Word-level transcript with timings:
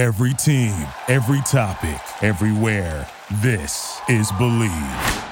Every 0.00 0.32
team, 0.32 0.72
every 1.08 1.42
topic, 1.42 2.00
everywhere. 2.22 3.06
This 3.42 4.00
is 4.08 4.32
Bleav. 4.32 5.26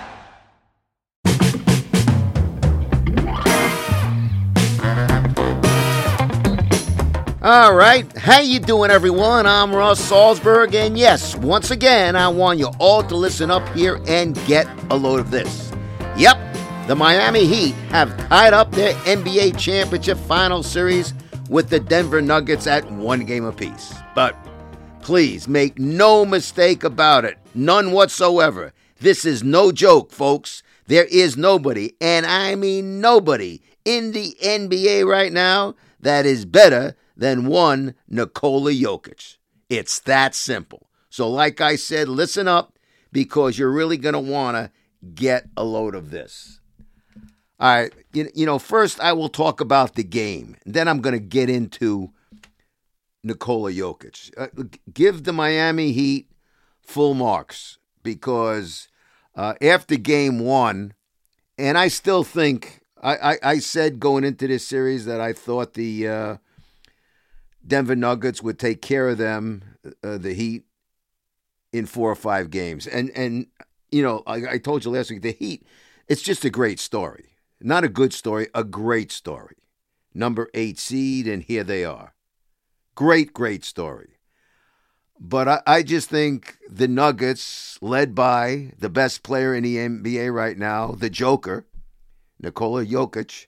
All 7.40 7.74
right, 7.74 8.04
how 8.18 8.40
you 8.40 8.60
doing, 8.60 8.90
everyone? 8.90 9.46
I'm 9.46 9.74
Russ 9.74 10.06
Salzberg, 10.10 10.74
and 10.74 10.98
yes, 10.98 11.34
once 11.36 11.70
again, 11.70 12.14
I 12.14 12.28
want 12.28 12.58
you 12.58 12.70
all 12.78 13.02
to 13.04 13.16
listen 13.16 13.50
up 13.50 13.66
here 13.70 14.02
and 14.06 14.34
get 14.46 14.68
a 14.90 14.96
load 14.98 15.18
of 15.18 15.30
this. 15.30 15.72
Yep, 16.18 16.36
the 16.86 16.94
Miami 16.94 17.46
Heat 17.46 17.72
have 17.88 18.14
tied 18.28 18.52
up 18.52 18.70
their 18.72 18.92
NBA 19.04 19.58
championship 19.58 20.18
final 20.18 20.62
series 20.62 21.14
with 21.48 21.70
the 21.70 21.80
Denver 21.80 22.20
Nuggets 22.20 22.66
at 22.66 22.84
one 22.92 23.24
game 23.24 23.46
apiece. 23.46 23.94
But 24.14 24.36
please 25.08 25.48
make 25.48 25.78
no 25.78 26.26
mistake 26.26 26.84
about 26.84 27.24
it, 27.24 27.38
none 27.54 27.92
whatsoever. 27.92 28.74
This 29.00 29.24
is 29.24 29.42
no 29.42 29.72
joke, 29.72 30.12
folks. 30.12 30.62
There 30.86 31.06
is 31.06 31.34
nobody, 31.34 31.94
and 31.98 32.26
I 32.26 32.56
mean 32.56 33.00
nobody, 33.00 33.62
in 33.86 34.12
the 34.12 34.36
NBA 34.44 35.06
right 35.06 35.32
now 35.32 35.76
that 35.98 36.26
is 36.26 36.44
better 36.44 36.94
than 37.16 37.46
one 37.46 37.94
Nikola 38.06 38.70
Jokic. 38.72 39.38
It's 39.70 39.98
that 40.00 40.34
simple. 40.34 40.90
So, 41.08 41.26
like 41.30 41.62
I 41.62 41.76
said, 41.76 42.10
listen 42.10 42.46
up 42.46 42.78
because 43.10 43.58
you're 43.58 43.72
really 43.72 43.96
going 43.96 44.12
to 44.12 44.18
want 44.18 44.58
to 44.58 44.70
get 45.14 45.46
a 45.56 45.64
load 45.64 45.94
of 45.94 46.10
this. 46.10 46.60
All 47.58 47.74
right, 47.74 47.94
you, 48.12 48.28
you 48.34 48.44
know, 48.44 48.58
first 48.58 49.00
I 49.00 49.14
will 49.14 49.30
talk 49.30 49.62
about 49.62 49.94
the 49.94 50.04
game, 50.04 50.58
then 50.66 50.86
I'm 50.86 51.00
going 51.00 51.14
to 51.14 51.18
get 51.18 51.48
into 51.48 52.12
Nikola 53.22 53.72
Jokic. 53.72 54.32
Uh, 54.36 54.64
give 54.92 55.24
the 55.24 55.32
Miami 55.32 55.92
Heat 55.92 56.30
full 56.80 57.14
marks 57.14 57.78
because 58.02 58.88
uh, 59.34 59.54
after 59.60 59.96
game 59.96 60.38
one, 60.38 60.94
and 61.56 61.76
I 61.76 61.88
still 61.88 62.24
think 62.24 62.80
I, 63.02 63.16
I, 63.16 63.38
I, 63.42 63.58
said 63.58 64.00
going 64.00 64.24
into 64.24 64.46
this 64.46 64.66
series 64.66 65.04
that 65.04 65.20
I 65.20 65.32
thought 65.32 65.74
the 65.74 66.08
uh, 66.08 66.36
Denver 67.66 67.96
Nuggets 67.96 68.42
would 68.42 68.58
take 68.58 68.82
care 68.82 69.08
of 69.08 69.18
them, 69.18 69.62
uh, 70.02 70.18
the 70.18 70.34
Heat, 70.34 70.64
in 71.72 71.86
four 71.86 72.10
or 72.10 72.16
five 72.16 72.50
games. 72.50 72.86
And 72.86 73.10
and 73.10 73.46
you 73.90 74.02
know, 74.02 74.22
I, 74.26 74.52
I 74.52 74.58
told 74.58 74.84
you 74.84 74.90
last 74.90 75.10
week, 75.10 75.22
the 75.22 75.32
Heat, 75.32 75.66
it's 76.08 76.22
just 76.22 76.44
a 76.44 76.50
great 76.50 76.80
story, 76.80 77.34
not 77.60 77.84
a 77.84 77.88
good 77.88 78.12
story, 78.12 78.48
a 78.54 78.64
great 78.64 79.12
story. 79.12 79.56
Number 80.14 80.48
eight 80.54 80.78
seed, 80.78 81.28
and 81.28 81.42
here 81.42 81.64
they 81.64 81.84
are. 81.84 82.14
Great, 82.98 83.32
great 83.32 83.64
story. 83.64 84.18
But 85.20 85.46
I, 85.46 85.62
I 85.64 85.82
just 85.84 86.10
think 86.10 86.58
the 86.68 86.88
Nuggets, 86.88 87.78
led 87.80 88.12
by 88.12 88.72
the 88.76 88.88
best 88.88 89.22
player 89.22 89.54
in 89.54 89.62
the 89.62 89.76
NBA 89.76 90.34
right 90.34 90.58
now, 90.58 90.96
the 90.98 91.08
Joker, 91.08 91.64
Nikola 92.40 92.84
Jokic, 92.84 93.46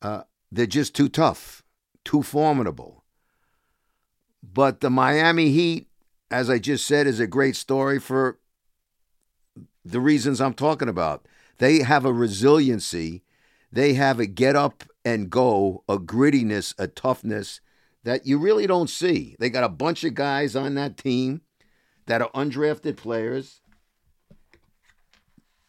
uh, 0.00 0.22
they're 0.50 0.64
just 0.64 0.94
too 0.94 1.10
tough, 1.10 1.62
too 2.02 2.22
formidable. 2.22 3.04
But 4.42 4.80
the 4.80 4.88
Miami 4.88 5.50
Heat, 5.50 5.88
as 6.30 6.48
I 6.48 6.58
just 6.58 6.86
said, 6.86 7.06
is 7.06 7.20
a 7.20 7.26
great 7.26 7.56
story 7.56 8.00
for 8.00 8.38
the 9.84 10.00
reasons 10.00 10.40
I'm 10.40 10.54
talking 10.54 10.88
about. 10.88 11.26
They 11.58 11.80
have 11.80 12.06
a 12.06 12.12
resiliency, 12.14 13.22
they 13.70 13.92
have 13.92 14.18
a 14.18 14.24
get 14.24 14.56
up 14.56 14.84
and 15.04 15.28
go, 15.28 15.84
a 15.86 15.98
grittiness, 15.98 16.74
a 16.78 16.86
toughness 16.86 17.60
that 18.04 18.26
you 18.26 18.38
really 18.38 18.66
don't 18.66 18.90
see. 18.90 19.36
They 19.38 19.50
got 19.50 19.64
a 19.64 19.68
bunch 19.68 20.04
of 20.04 20.14
guys 20.14 20.56
on 20.56 20.74
that 20.74 20.96
team 20.96 21.42
that 22.06 22.22
are 22.22 22.30
undrafted 22.30 22.96
players 22.96 23.60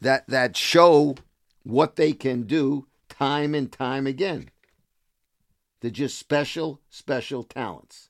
that 0.01 0.27
that 0.27 0.57
show 0.57 1.15
what 1.63 1.95
they 1.95 2.13
can 2.13 2.44
do 2.44 2.88
time 3.09 3.53
and 3.53 3.72
time 3.72 4.07
again. 4.07 4.50
They're 5.81 5.91
just 5.91 6.17
special, 6.17 6.81
special 6.89 7.44
talents. 7.44 8.09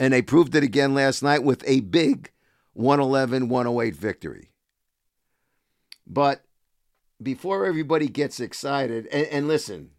And 0.00 0.12
they 0.12 0.22
proved 0.22 0.54
it 0.54 0.62
again 0.62 0.94
last 0.94 1.22
night 1.22 1.42
with 1.42 1.64
a 1.66 1.80
big 1.80 2.30
111 2.74 3.48
108 3.48 3.96
victory. 3.96 4.52
But 6.06 6.44
before 7.22 7.66
everybody 7.66 8.08
gets 8.08 8.40
excited, 8.40 9.06
and, 9.06 9.26
and, 9.26 9.48
listen, 9.48 9.90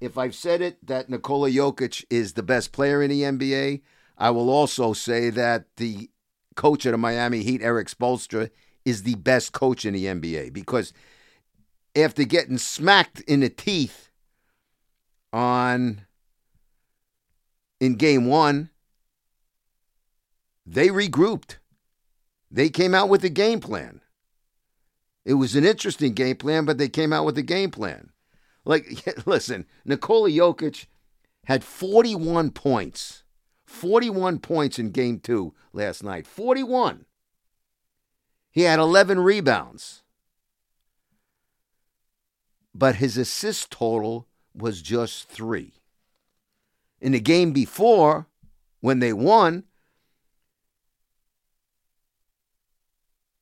if 0.00 0.18
I've 0.18 0.34
said 0.34 0.60
it 0.60 0.84
that 0.86 1.08
Nikola 1.08 1.50
Jokic 1.50 2.04
is 2.10 2.32
the 2.32 2.42
best 2.42 2.72
player 2.72 3.02
in 3.02 3.10
the 3.10 3.22
NBA, 3.22 3.82
I 4.18 4.30
will 4.30 4.50
also 4.50 4.92
say 4.92 5.30
that 5.30 5.66
the 5.76 6.10
coach 6.56 6.86
of 6.86 6.92
the 6.92 6.98
Miami 6.98 7.42
Heat, 7.42 7.62
Erik 7.62 7.88
Spoelstra, 7.88 8.50
is 8.84 9.02
the 9.02 9.14
best 9.16 9.52
coach 9.52 9.84
in 9.84 9.94
the 9.94 10.06
NBA 10.06 10.52
because 10.52 10.92
after 11.96 12.24
getting 12.24 12.58
smacked 12.58 13.20
in 13.20 13.40
the 13.40 13.48
teeth 13.48 14.10
on 15.32 16.02
in 17.80 17.96
game 17.96 18.26
one 18.26 18.70
they 20.66 20.88
regrouped. 20.88 21.58
They 22.50 22.70
came 22.70 22.94
out 22.94 23.08
with 23.08 23.24
a 23.24 23.28
game 23.28 23.60
plan. 23.60 24.00
It 25.24 25.34
was 25.34 25.56
an 25.56 25.64
interesting 25.64 26.12
game 26.12 26.36
plan, 26.36 26.64
but 26.64 26.78
they 26.78 26.88
came 26.88 27.12
out 27.12 27.24
with 27.24 27.38
a 27.38 27.42
game 27.42 27.70
plan. 27.70 28.10
Like, 28.64 28.86
listen, 29.26 29.66
Nikola 29.84 30.30
Jokic 30.30 30.86
had 31.46 31.64
41 31.64 32.50
points. 32.50 33.22
41 33.66 34.38
points 34.38 34.78
in 34.78 34.90
game 34.90 35.18
two 35.18 35.54
last 35.72 36.02
night. 36.02 36.26
41. 36.26 37.06
He 38.50 38.62
had 38.62 38.78
11 38.78 39.20
rebounds. 39.20 40.02
But 42.74 42.96
his 42.96 43.16
assist 43.16 43.70
total 43.70 44.26
was 44.54 44.82
just 44.82 45.28
three. 45.28 45.72
In 47.00 47.12
the 47.12 47.20
game 47.20 47.52
before, 47.52 48.26
when 48.80 48.98
they 48.98 49.12
won, 49.12 49.64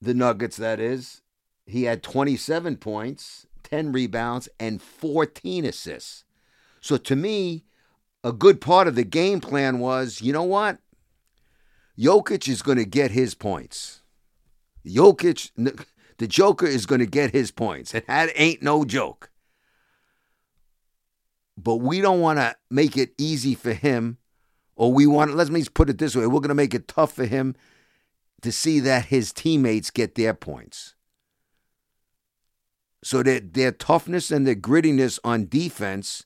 the 0.00 0.14
Nuggets, 0.14 0.56
that 0.56 0.80
is. 0.80 1.21
He 1.66 1.84
had 1.84 2.02
27 2.02 2.76
points, 2.76 3.46
10 3.62 3.92
rebounds, 3.92 4.48
and 4.58 4.82
14 4.82 5.64
assists. 5.64 6.24
So 6.80 6.96
to 6.96 7.16
me, 7.16 7.64
a 8.24 8.32
good 8.32 8.60
part 8.60 8.88
of 8.88 8.94
the 8.94 9.04
game 9.04 9.40
plan 9.40 9.78
was 9.78 10.20
you 10.20 10.32
know 10.32 10.42
what? 10.42 10.78
Jokic 11.98 12.48
is 12.48 12.62
going 12.62 12.78
to 12.78 12.84
get 12.84 13.10
his 13.10 13.34
points. 13.34 14.02
Jokic, 14.86 15.50
the 16.18 16.26
Joker 16.26 16.66
is 16.66 16.86
going 16.86 17.00
to 17.00 17.06
get 17.06 17.32
his 17.32 17.50
points. 17.50 17.94
And 17.94 18.04
that 18.06 18.30
ain't 18.34 18.62
no 18.62 18.84
joke. 18.84 19.30
But 21.56 21.76
we 21.76 22.00
don't 22.00 22.20
want 22.20 22.38
to 22.38 22.56
make 22.70 22.96
it 22.96 23.12
easy 23.18 23.54
for 23.54 23.72
him, 23.72 24.18
or 24.74 24.92
we 24.92 25.06
want, 25.06 25.36
let 25.36 25.50
me 25.50 25.64
put 25.72 25.90
it 25.90 25.98
this 25.98 26.16
way 26.16 26.26
we're 26.26 26.40
going 26.40 26.48
to 26.48 26.54
make 26.54 26.74
it 26.74 26.88
tough 26.88 27.12
for 27.12 27.26
him 27.26 27.54
to 28.40 28.50
see 28.50 28.80
that 28.80 29.06
his 29.06 29.32
teammates 29.32 29.90
get 29.90 30.14
their 30.14 30.34
points. 30.34 30.94
So 33.02 33.22
that 33.22 33.54
their 33.54 33.72
toughness 33.72 34.30
and 34.30 34.46
their 34.46 34.54
grittiness 34.54 35.18
on 35.24 35.48
defense 35.48 36.24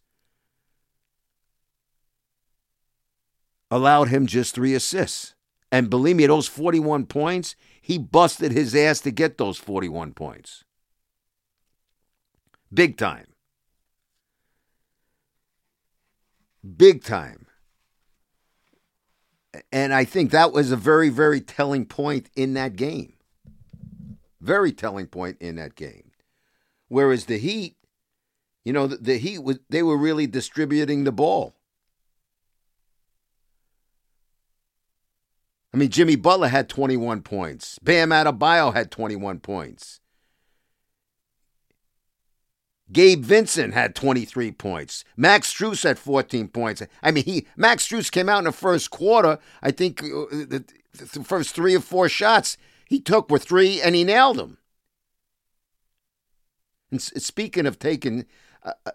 allowed 3.70 4.08
him 4.08 4.26
just 4.26 4.54
three 4.54 4.74
assists. 4.74 5.34
And 5.72 5.90
believe 5.90 6.16
me, 6.16 6.26
those 6.26 6.48
41 6.48 7.06
points, 7.06 7.56
he 7.80 7.98
busted 7.98 8.52
his 8.52 8.74
ass 8.74 9.00
to 9.00 9.10
get 9.10 9.38
those 9.38 9.58
41 9.58 10.12
points. 10.12 10.64
Big 12.72 12.96
time. 12.96 13.26
Big 16.76 17.02
time. 17.02 17.46
And 19.72 19.94
I 19.94 20.04
think 20.04 20.30
that 20.30 20.52
was 20.52 20.70
a 20.70 20.76
very, 20.76 21.08
very 21.08 21.40
telling 21.40 21.86
point 21.86 22.28
in 22.36 22.54
that 22.54 22.76
game. 22.76 23.14
Very 24.40 24.72
telling 24.72 25.06
point 25.06 25.38
in 25.40 25.56
that 25.56 25.74
game. 25.74 26.05
Whereas 26.88 27.26
the 27.26 27.38
Heat, 27.38 27.76
you 28.64 28.72
know, 28.72 28.86
the, 28.86 28.96
the 28.96 29.18
Heat, 29.18 29.42
was, 29.42 29.58
they 29.68 29.82
were 29.82 29.96
really 29.96 30.26
distributing 30.26 31.04
the 31.04 31.12
ball. 31.12 31.56
I 35.74 35.78
mean, 35.78 35.90
Jimmy 35.90 36.16
Butler 36.16 36.48
had 36.48 36.68
21 36.68 37.22
points. 37.22 37.78
Bam 37.80 38.10
Adebayo 38.10 38.72
had 38.72 38.90
21 38.90 39.40
points. 39.40 40.00
Gabe 42.92 43.22
Vincent 43.22 43.74
had 43.74 43.94
23 43.94 44.52
points. 44.52 45.04
Max 45.16 45.52
Strus 45.52 45.82
had 45.82 45.98
14 45.98 46.48
points. 46.48 46.82
I 47.02 47.10
mean, 47.10 47.24
he 47.24 47.46
Max 47.56 47.86
Strus 47.86 48.10
came 48.10 48.28
out 48.28 48.38
in 48.38 48.44
the 48.44 48.52
first 48.52 48.90
quarter. 48.90 49.38
I 49.60 49.72
think 49.72 50.02
uh, 50.02 50.06
the 50.30 50.64
first 51.24 51.54
three 51.54 51.74
or 51.74 51.80
four 51.80 52.08
shots 52.08 52.56
he 52.88 53.00
took 53.00 53.28
were 53.28 53.38
three, 53.38 53.82
and 53.82 53.94
he 53.94 54.04
nailed 54.04 54.36
them. 54.36 54.58
And 57.14 57.22
speaking 57.22 57.66
of 57.66 57.78
taking, 57.78 58.26
uh, 58.62 58.72
uh 58.84 58.92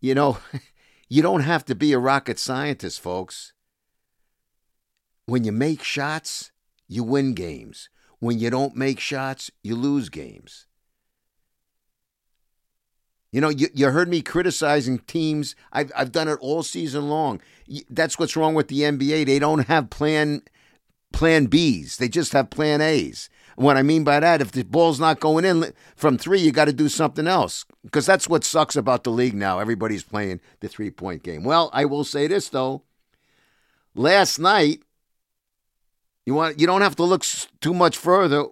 you 0.00 0.14
know, 0.14 0.38
You 1.12 1.20
don't 1.20 1.42
have 1.42 1.66
to 1.66 1.74
be 1.74 1.92
a 1.92 1.98
rocket 1.98 2.38
scientist, 2.38 2.98
folks. 2.98 3.52
When 5.26 5.44
you 5.44 5.52
make 5.52 5.82
shots, 5.82 6.52
you 6.88 7.04
win 7.04 7.34
games. 7.34 7.90
When 8.18 8.38
you 8.38 8.48
don't 8.48 8.74
make 8.74 8.98
shots, 8.98 9.50
you 9.62 9.76
lose 9.76 10.08
games. 10.08 10.66
You 13.30 13.42
know, 13.42 13.50
you, 13.50 13.68
you 13.74 13.90
heard 13.90 14.08
me 14.08 14.22
criticizing 14.22 15.00
teams. 15.00 15.54
I've, 15.70 15.92
I've 15.94 16.12
done 16.12 16.28
it 16.28 16.38
all 16.40 16.62
season 16.62 17.10
long. 17.10 17.42
That's 17.90 18.18
what's 18.18 18.34
wrong 18.34 18.54
with 18.54 18.68
the 18.68 18.80
NBA. 18.80 19.26
They 19.26 19.38
don't 19.38 19.66
have 19.66 19.90
plan 19.90 20.40
plan 21.12 21.46
Bs. 21.46 21.98
They 21.98 22.08
just 22.08 22.32
have 22.32 22.48
plan 22.48 22.80
As. 22.80 23.28
What 23.56 23.76
I 23.76 23.82
mean 23.82 24.04
by 24.04 24.20
that, 24.20 24.40
if 24.40 24.52
the 24.52 24.62
ball's 24.62 25.00
not 25.00 25.20
going 25.20 25.44
in 25.44 25.72
from 25.96 26.18
three, 26.18 26.40
you 26.40 26.52
got 26.52 26.66
to 26.66 26.72
do 26.72 26.88
something 26.88 27.26
else. 27.26 27.64
Because 27.84 28.06
that's 28.06 28.28
what 28.28 28.44
sucks 28.44 28.76
about 28.76 29.04
the 29.04 29.10
league 29.10 29.34
now. 29.34 29.58
Everybody's 29.58 30.04
playing 30.04 30.40
the 30.60 30.68
three 30.68 30.90
point 30.90 31.22
game. 31.22 31.44
Well, 31.44 31.70
I 31.72 31.84
will 31.84 32.04
say 32.04 32.26
this 32.26 32.48
though. 32.48 32.82
Last 33.94 34.38
night, 34.38 34.82
you 36.24 36.34
want 36.34 36.60
you 36.60 36.66
don't 36.66 36.82
have 36.82 36.96
to 36.96 37.04
look 37.04 37.24
too 37.60 37.74
much 37.74 37.96
further 37.96 38.46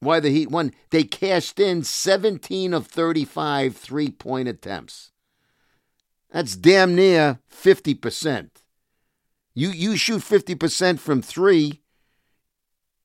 why 0.00 0.20
the 0.20 0.30
Heat 0.30 0.50
won. 0.50 0.72
They 0.90 1.02
cashed 1.02 1.58
in 1.58 1.82
17 1.82 2.72
of 2.72 2.86
35 2.86 3.76
three 3.76 4.10
point 4.10 4.48
attempts. 4.48 5.10
That's 6.30 6.56
damn 6.56 6.94
near 6.94 7.40
50%. 7.50 8.50
You, 9.54 9.70
you 9.70 9.96
shoot 9.96 10.22
50% 10.22 10.98
from 10.98 11.22
three, 11.22 11.80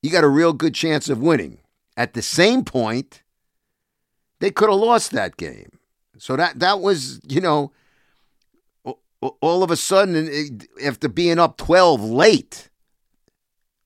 you 0.04 0.12
got 0.12 0.24
a 0.24 0.30
real 0.30 0.54
good 0.54 0.76
chance 0.76 1.10
of 1.10 1.20
winning. 1.20 1.58
At 1.98 2.14
the 2.14 2.22
same 2.22 2.64
point, 2.64 3.24
they 4.40 4.52
could 4.52 4.70
have 4.70 4.80
lost 4.80 5.12
that 5.12 5.38
game. 5.38 5.80
So 6.20 6.36
that, 6.36 6.60
that 6.60 6.82
was, 6.82 7.20
you 7.28 7.42
know, 7.42 7.72
all 9.42 9.64
of 9.64 9.72
a 9.72 9.78
sudden, 9.78 10.60
after 10.84 11.08
being 11.08 11.40
up 11.40 11.58
12 11.58 12.04
late, 12.04 12.70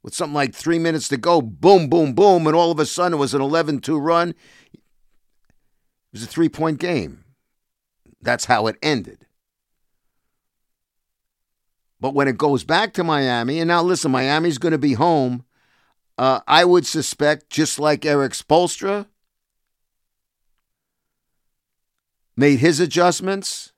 with 0.08 0.16
something 0.16 0.34
like 0.34 0.56
three 0.56 0.80
minutes 0.80 1.10
to 1.10 1.18
go, 1.18 1.42
boom, 1.42 1.90
boom, 1.90 2.14
boom, 2.14 2.48
and 2.48 2.56
all 2.56 2.72
of 2.72 2.80
a 2.80 2.86
sudden 2.86 3.16
it 3.16 3.18
was 3.18 3.34
an 3.34 3.42
11 3.42 3.80
2 3.80 3.98
run. 3.98 4.30
It 4.74 4.80
was 6.14 6.24
a 6.24 6.28
three 6.28 6.50
point 6.50 6.80
game. 6.80 7.25
That's 8.22 8.46
how 8.46 8.68
it 8.68 8.78
ended. 8.81 9.25
But 12.00 12.14
when 12.14 12.28
it 12.28 12.38
goes 12.38 12.64
back 12.64 12.94
to 12.94 13.04
Miami, 13.04 13.60
and 13.60 13.68
now 13.68 13.84
listen, 13.84 14.12
Miami's 14.12 14.58
going 14.58 14.72
to 14.72 14.78
be 14.78 14.94
home, 14.94 15.44
uh, 16.18 16.40
I 16.48 16.66
would 16.66 16.86
suspect, 16.86 17.50
just 17.50 17.80
like 17.80 18.06
Erik 18.06 18.34
Spoelstra 18.34 19.06
made 22.36 22.60
his 22.60 22.80
adjustments, 22.80 23.74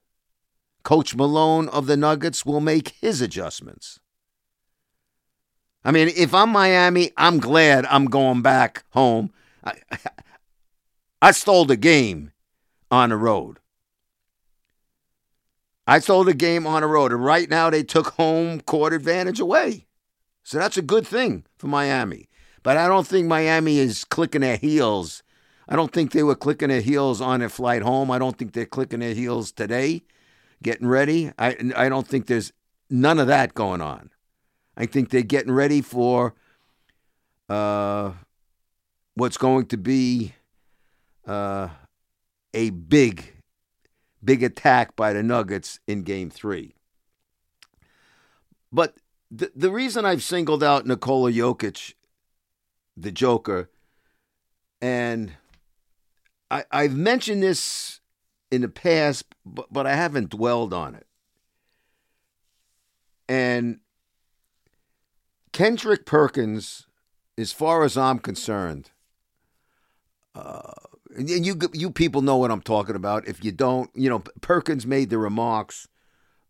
Coach 0.84 1.16
Malone 1.16 1.68
of 1.70 1.86
the 1.88 1.98
Nuggets 1.98 2.46
will 2.46 2.62
make 2.62 2.90
his 3.02 3.22
adjustments. 3.22 4.00
I 5.84 5.92
mean, 5.92 6.10
if 6.16 6.34
I'm 6.34 6.50
Miami, 6.50 7.12
I'm 7.18 7.40
glad 7.40 7.86
I'm 7.86 8.06
going 8.06 8.42
back 8.42 8.84
home. 8.92 9.32
I, 9.64 9.74
I 11.22 11.32
stole 11.32 11.66
the 11.66 11.78
game 11.78 12.32
on 12.92 13.10
the 13.10 13.18
road. 13.18 13.60
I 15.86 16.00
stole 16.00 16.24
the 16.24 16.34
game 16.34 16.68
on 16.68 16.82
the 16.82 16.88
road, 16.88 17.12
and 17.12 17.24
right 17.24 17.50
now 17.50 17.70
they 17.70 17.84
took 17.84 18.10
home 18.12 18.62
court 18.62 18.94
advantage 18.94 19.40
away. 19.40 19.88
So 20.44 20.58
that's 20.58 20.78
a 20.78 20.82
good 20.82 21.06
thing 21.06 21.46
for 21.58 21.68
Miami. 21.68 22.30
But 22.64 22.78
I 22.78 22.88
don't 22.88 23.08
think 23.08 23.28
Miami 23.28 23.78
is 23.78 24.04
clicking 24.04 24.42
their 24.42 24.58
heels. 24.58 25.24
I 25.68 25.76
don't 25.76 25.94
think 25.94 26.12
they 26.12 26.24
were 26.24 26.36
clicking 26.36 26.70
their 26.70 26.82
heels 26.82 27.22
on 27.22 27.40
their 27.40 27.50
flight 27.50 27.84
home. 27.84 28.10
I 28.12 28.20
don't 28.20 28.38
think 28.38 28.54
they're 28.54 28.66
clicking 28.66 29.00
their 29.00 29.14
heels 29.14 29.52
today, 29.52 30.04
getting 30.64 30.88
ready. 30.88 31.32
I 31.38 31.56
I 31.76 31.90
don't 31.90 32.08
think 32.08 32.26
there's 32.26 32.52
none 32.90 33.20
of 33.20 33.28
that 33.28 33.54
going 33.54 33.82
on. 33.82 34.10
I 34.76 34.86
think 34.86 35.10
they're 35.10 35.22
getting 35.22 35.52
ready 35.52 35.82
for 35.82 36.34
uh, 37.50 38.14
what's 39.16 39.38
going 39.38 39.68
to 39.68 39.78
be 39.78 40.34
uh, 41.28 41.70
a 42.54 42.70
big, 42.72 43.34
big 44.24 44.42
attack 44.42 44.96
by 44.96 45.14
the 45.14 45.22
Nuggets 45.22 45.80
in 45.88 46.04
game 46.04 46.30
three. 46.30 46.74
But 48.72 48.96
the, 49.32 49.52
the 49.56 49.72
reason 49.72 50.06
I've 50.06 50.24
singled 50.24 50.64
out 50.64 50.86
Nikola 50.86 51.32
Jokic, 51.32 51.94
the 52.98 53.12
Joker, 53.12 53.70
and 54.82 55.34
I, 56.50 56.64
I've 56.72 56.96
mentioned 56.96 57.44
this 57.44 58.02
in 58.52 58.62
the 58.62 58.70
past, 58.70 59.26
but, 59.46 59.68
but 59.72 59.86
I 59.86 59.96
haven't 59.96 60.30
dwelled 60.30 60.74
on 60.74 60.96
it. 60.96 61.06
And 63.28 63.80
Kendrick 65.54 66.06
Perkins, 66.06 66.88
as 67.38 67.52
far 67.52 67.84
as 67.84 67.96
I'm 67.98 68.20
concerned, 68.20 68.90
uh, 70.34 70.72
and 71.16 71.30
you 71.30 71.58
you 71.74 71.92
people 71.92 72.22
know 72.22 72.38
what 72.38 72.52
I'm 72.52 72.62
talking 72.62 72.96
about. 72.96 73.28
If 73.28 73.44
you 73.44 73.52
don't, 73.52 73.90
you 73.94 74.10
know, 74.10 74.20
Perkins 74.42 74.86
made 74.86 75.10
the 75.10 75.18
remarks 75.18 75.88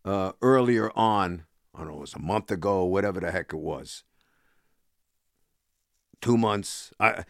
uh, 0.04 0.32
earlier 0.42 0.90
on. 0.96 1.44
I 1.74 1.78
don't 1.78 1.88
know, 1.88 1.98
it 1.98 2.00
was 2.00 2.14
a 2.14 2.20
month 2.20 2.50
ago, 2.50 2.84
whatever 2.84 3.20
the 3.20 3.30
heck 3.30 3.52
it 3.52 3.58
was. 3.58 4.04
Two 6.20 6.36
months. 6.36 6.92
I, 7.00 7.24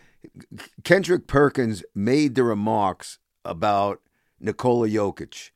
Kendrick 0.82 1.26
Perkins 1.26 1.84
made 1.94 2.34
the 2.34 2.44
remarks 2.44 3.18
about 3.44 4.00
Nikola 4.40 4.88
Jokic. 4.88 5.50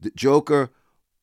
The 0.00 0.10
Joker 0.10 0.70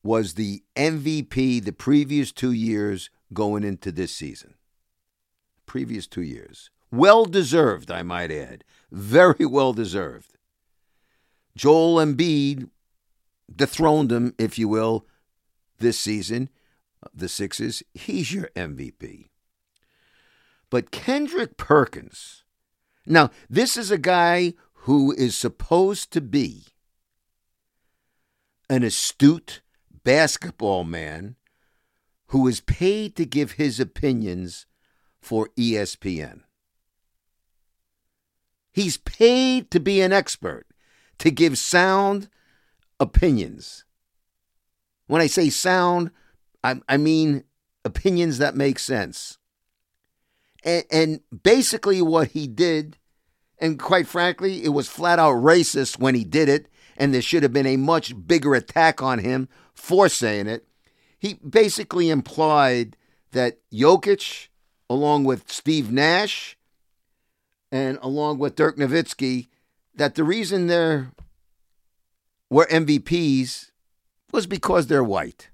was 0.02 0.34
the 0.34 0.62
MVP 0.76 1.64
the 1.64 1.72
previous 1.72 2.32
two 2.32 2.52
years 2.52 3.10
going 3.32 3.64
into 3.64 3.92
this 3.92 4.14
season. 4.14 4.54
Previous 5.66 6.06
two 6.06 6.22
years. 6.22 6.70
Well 6.90 7.24
deserved, 7.24 7.90
I 7.90 8.02
might 8.02 8.30
add. 8.30 8.64
Very 8.90 9.46
well 9.46 9.72
deserved. 9.72 10.36
Joel 11.56 11.96
Embiid 11.96 12.68
dethroned 13.54 14.12
him, 14.12 14.34
if 14.38 14.58
you 14.58 14.68
will, 14.68 15.06
this 15.78 15.98
season, 15.98 16.48
the 17.12 17.28
Sixers. 17.28 17.82
He's 17.92 18.32
your 18.32 18.50
MVP. 18.56 19.28
But 20.70 20.90
Kendrick 20.90 21.56
Perkins, 21.56 22.44
now, 23.06 23.30
this 23.50 23.76
is 23.76 23.90
a 23.90 23.98
guy 23.98 24.54
who 24.72 25.12
is 25.12 25.36
supposed 25.36 26.10
to 26.12 26.20
be 26.20 26.64
an 28.70 28.82
astute 28.82 29.60
basketball 30.04 30.84
man 30.84 31.36
who 32.28 32.46
is 32.48 32.60
paid 32.60 33.14
to 33.16 33.26
give 33.26 33.52
his 33.52 33.78
opinions 33.78 34.66
for 35.20 35.50
ESPN. 35.58 36.40
He's 38.72 38.96
paid 38.96 39.70
to 39.70 39.78
be 39.78 40.00
an 40.00 40.12
expert, 40.12 40.66
to 41.18 41.30
give 41.30 41.58
sound 41.58 42.28
opinions. 42.98 43.83
When 45.06 45.20
I 45.20 45.26
say 45.26 45.50
sound, 45.50 46.10
I, 46.62 46.80
I 46.88 46.96
mean 46.96 47.44
opinions 47.84 48.38
that 48.38 48.56
make 48.56 48.78
sense. 48.78 49.38
And, 50.64 50.84
and 50.90 51.20
basically, 51.42 52.00
what 52.00 52.28
he 52.28 52.46
did, 52.46 52.96
and 53.58 53.78
quite 53.78 54.06
frankly, 54.06 54.64
it 54.64 54.70
was 54.70 54.88
flat 54.88 55.18
out 55.18 55.34
racist 55.34 55.98
when 55.98 56.14
he 56.14 56.24
did 56.24 56.48
it, 56.48 56.68
and 56.96 57.12
there 57.12 57.22
should 57.22 57.42
have 57.42 57.52
been 57.52 57.66
a 57.66 57.76
much 57.76 58.14
bigger 58.26 58.54
attack 58.54 59.02
on 59.02 59.18
him 59.18 59.48
for 59.74 60.08
saying 60.08 60.46
it 60.46 60.66
he 61.24 61.34
basically 61.34 62.10
implied 62.10 62.98
that 63.32 63.56
Jokic, 63.72 64.48
along 64.90 65.24
with 65.24 65.50
Steve 65.50 65.90
Nash 65.90 66.58
and 67.72 67.98
along 68.02 68.36
with 68.36 68.56
Dirk 68.56 68.76
Nowitzki, 68.76 69.48
that 69.94 70.16
the 70.16 70.22
reason 70.22 70.66
they're 70.66 71.12
were 72.50 72.66
MVPs 72.66 73.70
was 74.34 74.46
because 74.46 74.88
they're 74.88 75.04
white. 75.04 75.48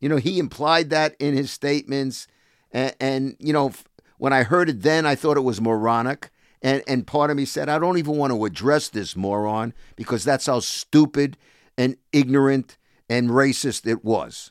You 0.00 0.08
know, 0.08 0.16
he 0.16 0.38
implied 0.38 0.90
that 0.90 1.14
in 1.20 1.34
his 1.36 1.50
statements. 1.50 2.26
And, 2.72 2.96
and, 2.98 3.36
you 3.38 3.52
know, 3.52 3.72
when 4.18 4.32
I 4.32 4.42
heard 4.42 4.68
it 4.70 4.82
then, 4.82 5.06
I 5.06 5.14
thought 5.14 5.36
it 5.36 5.42
was 5.42 5.60
moronic. 5.60 6.30
And, 6.62 6.82
and 6.88 7.06
part 7.06 7.30
of 7.30 7.36
me 7.36 7.44
said, 7.44 7.68
I 7.68 7.78
don't 7.78 7.98
even 7.98 8.16
want 8.16 8.32
to 8.32 8.44
address 8.46 8.88
this 8.88 9.14
moron 9.14 9.74
because 9.96 10.24
that's 10.24 10.46
how 10.46 10.60
stupid 10.60 11.36
and 11.76 11.96
ignorant 12.12 12.78
and 13.08 13.28
racist 13.28 13.86
it 13.86 14.02
was. 14.02 14.50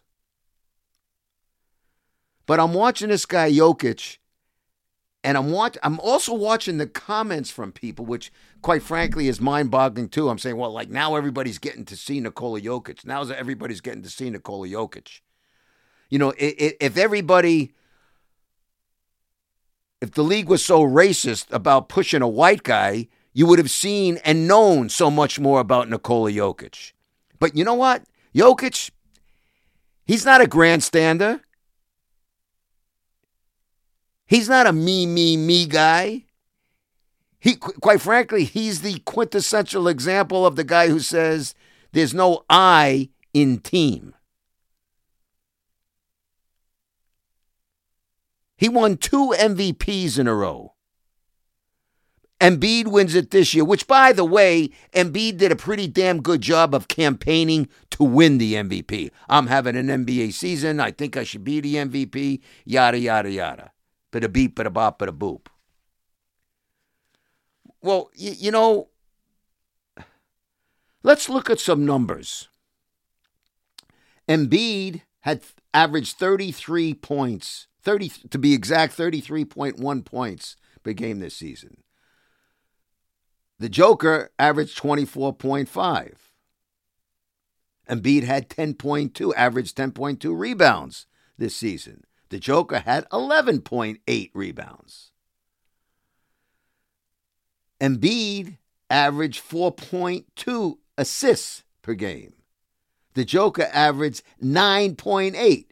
But 2.45 2.59
I'm 2.59 2.73
watching 2.73 3.09
this 3.09 3.25
guy 3.25 3.51
Jokic, 3.51 4.17
and 5.23 5.37
I'm 5.37 5.51
watch 5.51 5.77
I'm 5.83 5.99
also 5.99 6.33
watching 6.33 6.77
the 6.77 6.87
comments 6.87 7.49
from 7.49 7.71
people, 7.71 8.05
which 8.05 8.31
quite 8.61 8.83
frankly 8.83 9.27
is 9.27 9.39
mind-boggling 9.39 10.09
too. 10.09 10.29
I'm 10.29 10.37
saying, 10.37 10.57
well, 10.57 10.71
like 10.71 10.89
now 10.89 11.15
everybody's 11.15 11.59
getting 11.59 11.85
to 11.85 11.95
see 11.95 12.19
Nikola 12.19 12.61
Jokic. 12.61 13.05
Now 13.05 13.23
everybody's 13.23 13.81
getting 13.81 14.03
to 14.03 14.09
see 14.09 14.29
Nikola 14.29 14.67
Jokic. 14.67 15.21
You 16.09 16.19
know, 16.19 16.33
if 16.37 16.97
everybody 16.97 17.73
if 20.01 20.11
the 20.11 20.23
league 20.23 20.49
was 20.49 20.63
so 20.63 20.83
racist 20.83 21.45
about 21.49 21.87
pushing 21.87 22.21
a 22.21 22.27
white 22.27 22.63
guy, 22.63 23.07
you 23.31 23.47
would 23.47 23.57
have 23.57 23.71
seen 23.71 24.17
and 24.25 24.47
known 24.47 24.89
so 24.89 25.09
much 25.09 25.39
more 25.39 25.61
about 25.61 25.89
Nikola 25.89 26.29
Jokic. 26.29 26.91
But 27.39 27.55
you 27.55 27.63
know 27.63 27.73
what? 27.73 28.03
Jokic, 28.35 28.91
he's 30.05 30.25
not 30.25 30.41
a 30.41 30.45
grandstander. 30.45 31.39
He's 34.33 34.49
not 34.49 34.65
a 34.65 34.73
me, 34.73 35.05
me, 35.05 35.37
me 35.37 35.67
guy. 35.67 36.23
He, 37.39 37.55
quite 37.55 38.01
frankly, 38.01 38.45
he's 38.45 38.81
the 38.81 38.97
quintessential 39.01 39.87
example 39.87 40.43
of 40.43 40.55
the 40.55 40.63
guy 40.63 40.87
who 40.87 41.01
says 41.01 41.53
there's 41.91 42.15
no 42.15 42.43
I 42.49 43.11
in 43.35 43.59
team. 43.59 44.15
He 48.57 48.69
won 48.69 48.97
two 48.97 49.35
MVPs 49.37 50.17
in 50.17 50.27
a 50.27 50.33
row. 50.33 50.73
Embiid 52.41 52.87
wins 52.87 53.13
it 53.13 53.29
this 53.29 53.53
year, 53.53 53.63
which, 53.63 53.85
by 53.85 54.13
the 54.13 54.25
way, 54.25 54.71
Embiid 54.93 55.37
did 55.37 55.51
a 55.51 55.55
pretty 55.55 55.85
damn 55.85 56.23
good 56.23 56.41
job 56.41 56.73
of 56.73 56.87
campaigning 56.87 57.69
to 57.91 58.03
win 58.03 58.39
the 58.39 58.55
MVP. 58.55 59.11
I'm 59.29 59.45
having 59.45 59.75
an 59.75 59.89
NBA 59.89 60.33
season. 60.33 60.79
I 60.79 60.89
think 60.89 61.17
I 61.17 61.23
should 61.23 61.43
be 61.43 61.59
the 61.61 61.75
MVP. 61.75 62.41
Yada, 62.65 62.97
yada, 62.97 63.29
yada. 63.29 63.72
Bit 64.13 64.23
a 64.25 64.29
beep, 64.29 64.55
bit 64.55 64.67
a 64.67 64.69
bop, 64.69 64.99
bit 64.99 65.09
a 65.09 65.11
boop. 65.11 65.47
Well, 67.81 68.11
y- 68.15 68.37
you 68.37 68.51
know, 68.51 68.89
let's 71.01 71.29
look 71.29 71.49
at 71.49 71.59
some 71.59 71.83
numbers. 71.83 72.47
Embiid 74.29 75.01
had 75.21 75.41
averaged 75.73 76.15
33 76.17 76.93
points, 76.93 77.65
30 77.81 78.09
to 78.29 78.37
be 78.37 78.53
exact, 78.53 78.95
33.1 78.95 80.05
points 80.05 80.57
per 80.83 80.93
game 80.93 81.17
this 81.17 81.35
season. 81.35 81.77
The 83.57 83.67
Joker 83.67 84.29
averaged 84.37 84.77
24.5. 84.77 86.13
Embiid 87.89 88.23
had 88.25 88.47
10.2, 88.47 89.33
averaged 89.35 89.75
10.2 89.75 90.37
rebounds 90.37 91.07
this 91.39 91.55
season. 91.55 92.03
The 92.33 92.39
Joker 92.39 92.79
had 92.79 93.07
11.8 93.09 94.31
rebounds. 94.33 95.11
Embiid 97.79 98.57
averaged 98.89 99.47
4.2 99.47 100.77
assists 100.97 101.63
per 101.83 101.93
game. 101.93 102.33
The 103.13 103.23
Joker 103.23 103.69
averaged 103.71 104.23
9.8. 104.43 105.65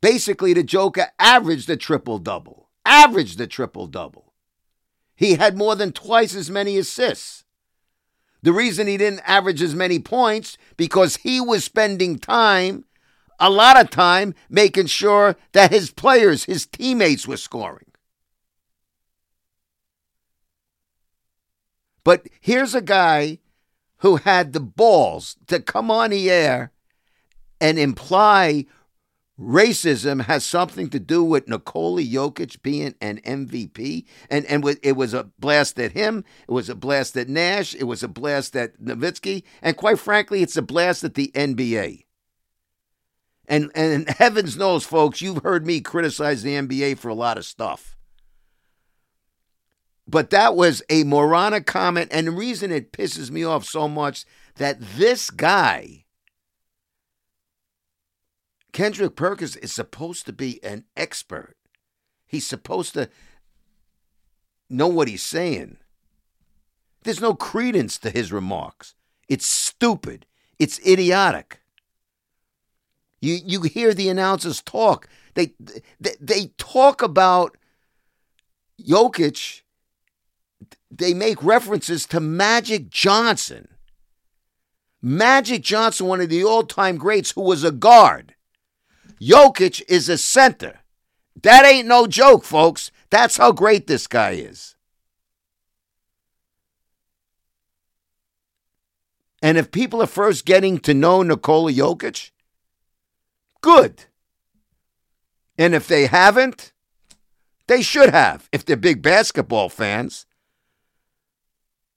Basically, 0.00 0.52
the 0.52 0.64
Joker 0.64 1.12
averaged 1.16 1.70
a 1.70 1.76
triple 1.76 2.18
double. 2.18 2.70
Averaged 2.84 3.40
a 3.40 3.46
triple 3.46 3.86
double. 3.86 4.32
He 5.14 5.36
had 5.36 5.56
more 5.56 5.76
than 5.76 5.92
twice 5.92 6.34
as 6.34 6.50
many 6.50 6.76
assists. 6.76 7.44
The 8.42 8.52
reason 8.52 8.88
he 8.88 8.96
didn't 8.96 9.20
average 9.20 9.62
as 9.62 9.76
many 9.76 10.00
points 10.00 10.58
because 10.76 11.18
he 11.18 11.40
was 11.40 11.62
spending 11.62 12.18
time, 12.18 12.84
a 13.40 13.50
lot 13.50 13.80
of 13.80 13.90
time, 13.90 14.34
making 14.48 14.86
sure 14.86 15.36
that 15.52 15.70
his 15.70 15.90
players, 15.90 16.44
his 16.44 16.66
teammates 16.66 17.26
were 17.26 17.36
scoring. 17.36 17.92
But 22.04 22.26
here's 22.40 22.74
a 22.74 22.80
guy 22.80 23.38
who 23.98 24.16
had 24.16 24.52
the 24.52 24.60
balls 24.60 25.36
to 25.48 25.60
come 25.60 25.90
on 25.90 26.10
the 26.10 26.30
air 26.30 26.72
and 27.60 27.78
imply 27.78 28.66
racism 29.38 30.22
has 30.22 30.44
something 30.44 30.90
to 30.90 30.98
do 30.98 31.22
with 31.22 31.48
Nikola 31.48 32.02
Jokic 32.02 32.62
being 32.62 32.94
an 33.00 33.20
MVP. 33.20 34.04
And, 34.30 34.44
and 34.46 34.64
it 34.82 34.96
was 34.96 35.14
a 35.14 35.30
blast 35.38 35.78
at 35.78 35.92
him. 35.92 36.24
It 36.48 36.52
was 36.52 36.68
a 36.68 36.74
blast 36.74 37.16
at 37.16 37.28
Nash. 37.28 37.74
It 37.74 37.84
was 37.84 38.02
a 38.02 38.08
blast 38.08 38.56
at 38.56 38.80
Nowitzki. 38.80 39.44
And 39.62 39.76
quite 39.76 39.98
frankly, 39.98 40.42
it's 40.42 40.56
a 40.56 40.62
blast 40.62 41.04
at 41.04 41.14
the 41.14 41.30
NBA. 41.34 42.04
And, 43.48 43.72
and 43.74 44.08
heavens 44.18 44.56
knows, 44.56 44.84
folks, 44.84 45.20
you've 45.20 45.42
heard 45.42 45.66
me 45.66 45.80
criticize 45.80 46.42
the 46.42 46.54
NBA 46.54 46.98
for 46.98 47.08
a 47.08 47.14
lot 47.14 47.38
of 47.38 47.44
stuff. 47.44 47.96
But 50.06 50.30
that 50.30 50.54
was 50.54 50.82
a 50.88 51.04
moronic 51.04 51.66
comment. 51.66 52.10
And 52.12 52.28
the 52.28 52.32
reason 52.32 52.70
it 52.70 52.92
pisses 52.92 53.30
me 53.30 53.44
off 53.44 53.64
so 53.64 53.88
much 53.88 54.24
that 54.56 54.80
this 54.80 55.30
guy, 55.30 56.04
Kendrick 58.72 59.16
Perkins, 59.16 59.56
is 59.56 59.72
supposed 59.72 60.24
to 60.26 60.32
be 60.32 60.62
an 60.62 60.84
expert. 60.96 61.56
He's 62.26 62.46
supposed 62.46 62.94
to 62.94 63.08
know 64.70 64.88
what 64.88 65.08
he's 65.08 65.22
saying. 65.22 65.78
There's 67.02 67.20
no 67.20 67.34
credence 67.34 67.98
to 67.98 68.10
his 68.10 68.32
remarks. 68.32 68.94
It's 69.28 69.46
stupid. 69.46 70.26
It's 70.58 70.80
idiotic. 70.86 71.60
You 73.20 73.38
you 73.44 73.62
hear 73.62 73.94
the 73.94 74.08
announcers 74.08 74.62
talk. 74.62 75.08
They 75.34 75.54
they, 76.00 76.14
they 76.20 76.46
talk 76.56 77.02
about 77.02 77.56
Jokic 78.80 79.62
they 80.90 81.14
make 81.14 81.42
references 81.42 82.06
to 82.06 82.20
Magic 82.20 82.90
Johnson. 82.90 83.68
Magic 85.00 85.62
Johnson, 85.62 86.06
one 86.06 86.20
of 86.20 86.28
the 86.28 86.44
all 86.44 86.64
time 86.64 86.96
greats, 86.96 87.32
who 87.32 87.42
was 87.42 87.62
a 87.62 87.70
guard. 87.70 88.34
Jokic 89.20 89.82
is 89.88 90.08
a 90.08 90.18
center. 90.18 90.80
That 91.42 91.64
ain't 91.64 91.86
no 91.86 92.06
joke, 92.06 92.44
folks. 92.44 92.90
That's 93.10 93.36
how 93.36 93.52
great 93.52 93.86
this 93.86 94.06
guy 94.06 94.30
is. 94.32 94.74
And 99.40 99.56
if 99.56 99.70
people 99.70 100.02
are 100.02 100.06
first 100.06 100.44
getting 100.44 100.78
to 100.80 100.94
know 100.94 101.22
Nikola 101.22 101.72
Jokic, 101.72 102.32
good. 103.60 104.04
And 105.56 105.74
if 105.74 105.88
they 105.88 106.06
haven't, 106.06 106.72
they 107.66 107.82
should 107.82 108.10
have, 108.10 108.48
if 108.52 108.64
they're 108.64 108.76
big 108.76 109.02
basketball 109.02 109.68
fans. 109.68 110.26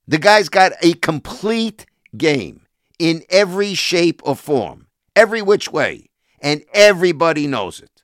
The 0.07 0.17
guy's 0.17 0.49
got 0.49 0.73
a 0.81 0.93
complete 0.93 1.85
game 2.17 2.65
in 2.99 3.23
every 3.29 3.73
shape 3.73 4.21
or 4.25 4.35
form, 4.35 4.87
every 5.15 5.41
which 5.41 5.71
way, 5.71 6.09
and 6.41 6.63
everybody 6.73 7.47
knows 7.47 7.79
it. 7.79 8.03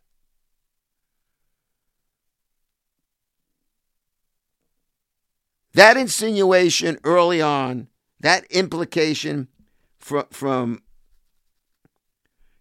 That 5.73 5.97
insinuation 5.97 6.97
early 7.03 7.41
on, 7.41 7.87
that 8.19 8.45
implication 8.45 9.47
from, 9.99 10.25
from 10.31 10.81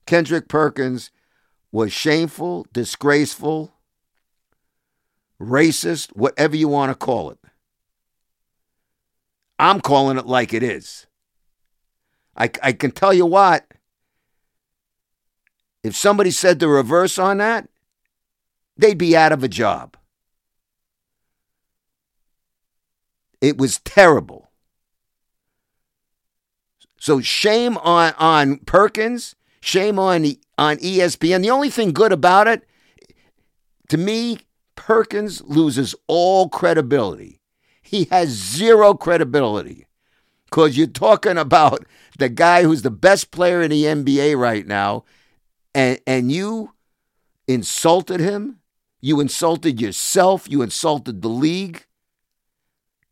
Kendrick 0.07 0.49
Perkins 0.49 1.11
was 1.73 1.93
shameful, 1.93 2.67
disgraceful, 2.73 3.75
racist, 5.41 6.15
whatever 6.17 6.57
you 6.57 6.69
want 6.69 6.91
to 6.91 6.95
call 6.95 7.31
it. 7.31 7.39
I'm 9.59 9.81
calling 9.81 10.19
it 10.19 10.27
like 10.27 10.55
it 10.55 10.63
is. 10.63 11.07
I, 12.37 12.51
I 12.63 12.73
can 12.73 12.91
tell 12.91 13.13
you 13.13 13.27
what, 13.27 13.67
if 15.83 15.97
somebody 15.97 16.31
said 16.31 16.59
the 16.59 16.69
reverse 16.69 17.19
on 17.19 17.39
that, 17.39 17.69
they'd 18.77 18.99
be 18.99 19.17
out 19.17 19.33
of 19.33 19.43
a 19.43 19.49
job. 19.49 19.97
It 23.41 23.59
was 23.59 23.79
terrible. 23.79 24.51
So 26.99 27.21
shame 27.21 27.77
on, 27.79 28.15
on 28.19 28.59
Perkins, 28.59 29.37
shame 29.67 29.99
on, 29.99 30.25
on 30.59 30.77
ESPN. 30.79 31.43
The 31.43 31.51
only 31.51 31.71
thing 31.71 31.93
good 31.93 32.13
about 32.13 32.47
it, 32.49 32.67
to 33.89 33.99
me, 33.99 34.39
Perkins 34.75 35.43
loses 35.43 35.95
all 36.07 36.49
credibility 36.49 37.37
he 37.87 38.05
has 38.11 38.29
zero 38.31 38.95
credibility 38.95 39.87
because 40.47 40.77
you're 40.77 40.89
talking 40.89 41.39
about 41.39 41.87
the 42.19 42.29
guy 42.29 42.65
who's 42.65 42.83
the 42.83 42.91
best 42.91 43.31
player 43.31 43.63
in 43.63 43.71
the 43.71 43.85
NBA 43.85 44.37
right 44.37 44.67
now, 44.67 45.05
and, 45.75 46.01
and 46.07 46.33
you 46.33 46.73
insulted 47.47 48.19
him. 48.19 48.59
You 49.01 49.21
insulted 49.21 49.81
yourself. 49.81 50.49
You 50.51 50.63
insulted 50.63 51.23
the 51.23 51.29
league. 51.29 51.87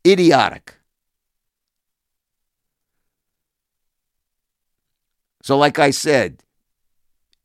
Idiotic. 0.05 0.75
So, 5.41 5.57
like 5.57 5.79
I 5.79 5.91
said, 5.91 6.43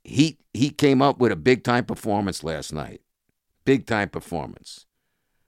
he 0.04 0.38
he 0.52 0.70
came 0.70 1.02
up 1.02 1.18
with 1.18 1.32
a 1.32 1.36
big 1.36 1.64
time 1.64 1.84
performance 1.84 2.42
last 2.42 2.72
night. 2.72 3.00
Big 3.64 3.86
time 3.86 4.08
performance. 4.08 4.86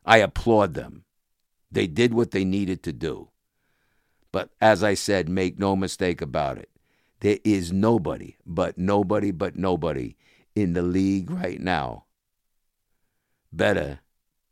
I 0.04 0.18
applaud 0.18 0.74
them. 0.74 1.04
They 1.70 1.86
did 1.86 2.12
what 2.12 2.32
they 2.32 2.44
needed 2.44 2.82
to 2.84 2.92
do. 2.92 3.30
But 4.30 4.50
as 4.60 4.82
I 4.82 4.94
said, 4.94 5.28
make 5.28 5.58
no 5.58 5.76
mistake 5.76 6.20
about 6.20 6.58
it. 6.58 6.70
There 7.20 7.38
is 7.44 7.72
nobody, 7.72 8.36
but 8.44 8.76
nobody, 8.76 9.30
but 9.30 9.56
nobody 9.56 10.16
in 10.54 10.72
the 10.72 10.82
league 10.82 11.30
right 11.30 11.60
now 11.60 12.06
better 13.52 14.00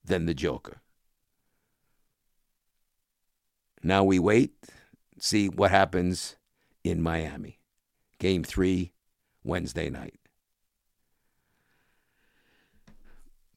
than 0.05 0.27
the 0.27 0.35
Joker. 0.35 0.81
Now 3.83 4.05
we 4.05 4.19
wait, 4.19 4.53
see 5.19 5.49
what 5.49 5.71
happens 5.71 6.37
in 6.85 7.03
Miami. 7.03 7.59
Game 8.19 8.45
three, 8.45 8.93
Wednesday 9.45 9.91
night. 9.91 10.19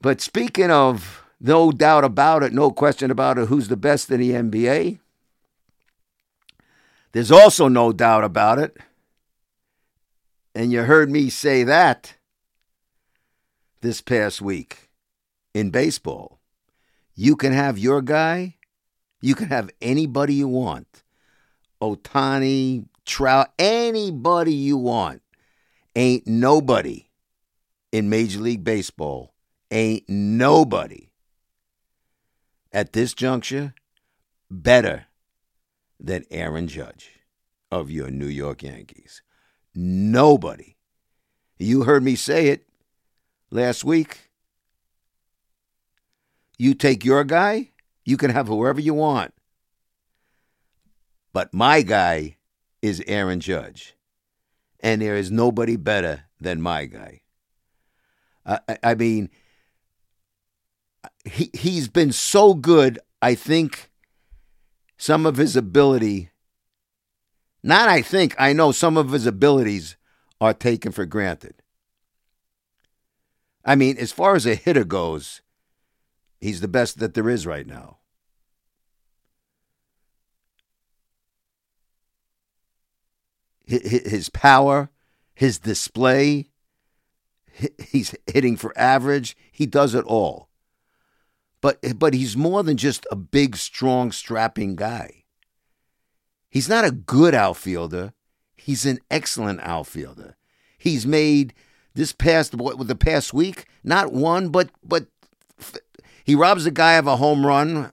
But 0.02 0.22
speaking 0.22 0.70
of 0.70 1.24
no 1.40 1.72
doubt 1.72 2.04
about 2.04 2.44
it, 2.44 2.54
no 2.54 2.72
question 2.72 3.10
about 3.10 3.38
it, 3.38 3.48
who's 3.48 3.70
the 3.70 3.78
best 3.78 4.12
in 4.12 4.20
the 4.20 4.32
NBA? 4.32 5.00
There's 7.14 7.32
also 7.32 7.68
no 7.68 7.94
doubt 7.94 8.24
about 8.24 8.60
it. 8.60 8.78
And 10.54 10.72
you 10.72 10.84
heard 10.84 11.10
me 11.10 11.30
say 11.30 11.64
that 11.64 12.16
this 13.82 14.02
past 14.02 14.42
week 14.42 14.90
in 15.54 15.70
baseball. 15.70 16.40
You 17.16 17.36
can 17.36 17.54
have 17.54 17.78
your 17.78 18.02
guy, 18.02 18.56
you 19.22 19.36
can 19.36 19.48
have 19.48 19.70
anybody 19.82 20.34
you 20.36 20.48
want. 20.48 21.04
Ohtani, 21.82 22.86
Trout, 23.06 23.52
anybody 23.58 24.54
you 24.54 24.78
want. 24.78 25.23
Ain't 25.96 26.26
nobody 26.26 27.06
in 27.92 28.10
Major 28.10 28.40
League 28.40 28.64
Baseball, 28.64 29.34
ain't 29.70 30.10
nobody 30.10 31.10
at 32.72 32.94
this 32.94 33.14
juncture 33.14 33.76
better 34.50 35.06
than 36.00 36.26
Aaron 36.32 36.68
Judge 36.68 37.12
of 37.72 37.92
your 37.92 38.10
New 38.10 38.28
York 38.28 38.64
Yankees. 38.64 39.22
Nobody. 39.76 40.76
You 41.58 41.84
heard 41.84 42.04
me 42.04 42.16
say 42.16 42.48
it 42.48 42.68
last 43.52 43.84
week. 43.84 44.32
You 46.58 46.74
take 46.74 47.06
your 47.06 47.24
guy, 47.24 47.70
you 48.06 48.18
can 48.18 48.32
have 48.32 48.48
whoever 48.48 48.80
you 48.80 48.94
want. 48.94 49.34
But 51.32 51.54
my 51.54 51.82
guy 51.82 52.38
is 52.82 53.04
Aaron 53.08 53.40
Judge. 53.40 53.96
And 54.84 55.02
there 55.02 55.16
is 55.16 55.32
nobody 55.32 55.78
better 55.78 56.26
than 56.40 56.62
my 56.62 56.86
guy. 56.86 57.22
I, 58.46 58.60
I 58.84 58.96
mean, 58.96 59.30
he, 61.24 61.50
he's 61.54 61.88
been 61.88 62.12
so 62.12 62.54
good, 62.54 63.00
I 63.22 63.34
think 63.34 63.90
some 64.98 65.26
of 65.26 65.38
his 65.38 65.56
ability, 65.56 66.32
not 67.64 67.88
I 67.88 68.02
think, 68.02 68.36
I 68.38 68.52
know 68.52 68.74
some 68.74 68.98
of 68.98 69.12
his 69.12 69.26
abilities 69.26 69.96
are 70.42 70.54
taken 70.54 70.92
for 70.92 71.06
granted. 71.06 71.56
I 73.64 73.76
mean, 73.76 73.98
as 73.98 74.12
far 74.12 74.36
as 74.36 74.46
a 74.46 74.56
hitter 74.56 74.84
goes, 74.84 75.42
he's 76.42 76.60
the 76.60 76.68
best 76.68 77.00
that 77.00 77.14
there 77.14 77.30
is 77.30 77.48
right 77.48 77.66
now. 77.66 78.00
His 83.82 84.30
power, 84.30 84.90
his 85.34 85.60
display, 85.60 86.50
he's 87.80 88.16
hitting 88.28 88.58
for 88.58 88.78
average. 88.78 89.36
He 89.52 89.66
does 89.66 89.96
it 89.96 90.06
all. 90.06 90.50
But 91.62 91.80
but 91.98 92.14
he's 92.14 92.36
more 92.36 92.64
than 92.64 92.78
just 92.78 93.08
a 93.10 93.16
big, 93.16 93.56
strong, 93.56 94.12
strapping 94.12 94.76
guy. 94.76 95.24
He's 96.50 96.70
not 96.70 96.86
a 96.86 96.92
good 96.92 97.34
outfielder. 97.34 98.14
He's 98.56 98.86
an 98.86 99.00
excellent 99.10 99.62
outfielder. 99.62 100.36
He's 100.78 101.08
made 101.08 101.54
this 101.94 102.12
past 102.12 102.54
with 102.56 102.88
the 102.88 102.96
past 102.96 103.34
week 103.34 103.66
not 103.84 104.12
one 104.12 104.50
but 104.50 104.70
but 104.84 105.08
he 106.24 106.36
robs 106.36 106.66
a 106.66 106.72
guy 106.72 106.94
of 106.94 107.08
a 107.08 107.18
home 107.18 107.46
run 107.46 107.92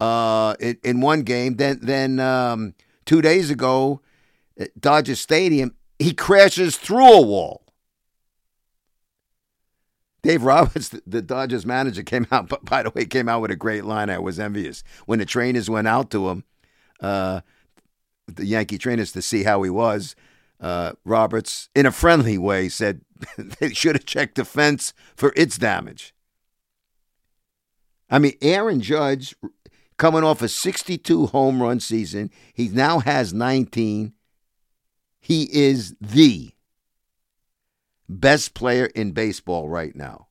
uh, 0.00 0.54
in, 0.60 0.78
in 0.84 1.00
one 1.00 1.22
game. 1.22 1.56
Then 1.56 1.80
then 1.82 2.20
um, 2.20 2.74
two 3.04 3.20
days 3.20 3.50
ago 3.50 4.00
at 4.58 4.80
Dodger 4.80 5.14
Stadium, 5.14 5.74
he 5.98 6.12
crashes 6.12 6.76
through 6.76 7.12
a 7.12 7.20
wall. 7.20 7.62
Dave 10.26 10.42
Roberts, 10.42 10.88
the 11.06 11.22
Dodgers 11.22 11.64
manager, 11.64 12.02
came 12.02 12.26
out. 12.30 12.48
But 12.48 12.64
by 12.64 12.82
the 12.82 12.90
way, 12.90 13.04
came 13.04 13.28
out 13.28 13.42
with 13.42 13.50
a 13.50 13.56
great 13.56 13.84
line. 13.84 14.10
I 14.10 14.18
was 14.18 14.38
envious 14.38 14.82
when 15.06 15.18
the 15.18 15.24
trainers 15.24 15.70
went 15.70 15.88
out 15.88 16.10
to 16.10 16.28
him, 16.28 16.44
uh, 17.00 17.40
the 18.26 18.46
Yankee 18.46 18.78
trainers, 18.78 19.12
to 19.12 19.22
see 19.22 19.44
how 19.44 19.62
he 19.62 19.70
was. 19.70 20.16
Uh, 20.58 20.92
Roberts, 21.04 21.68
in 21.74 21.86
a 21.86 21.92
friendly 21.92 22.38
way, 22.38 22.68
said 22.68 23.02
they 23.38 23.72
should 23.72 23.94
have 23.94 24.06
checked 24.06 24.36
the 24.36 24.44
fence 24.44 24.92
for 25.14 25.32
its 25.36 25.58
damage. 25.58 26.14
I 28.08 28.18
mean, 28.18 28.34
Aaron 28.40 28.80
Judge, 28.80 29.34
coming 29.96 30.24
off 30.24 30.42
a 30.42 30.48
62 30.48 31.26
home 31.26 31.62
run 31.62 31.80
season, 31.80 32.30
he 32.54 32.68
now 32.68 33.00
has 33.00 33.32
19. 33.32 34.12
He 35.26 35.52
is 35.52 35.96
the 36.00 36.52
best 38.08 38.54
player 38.54 38.86
in 38.86 39.10
baseball 39.10 39.68
right 39.68 39.92
now. 39.96 40.28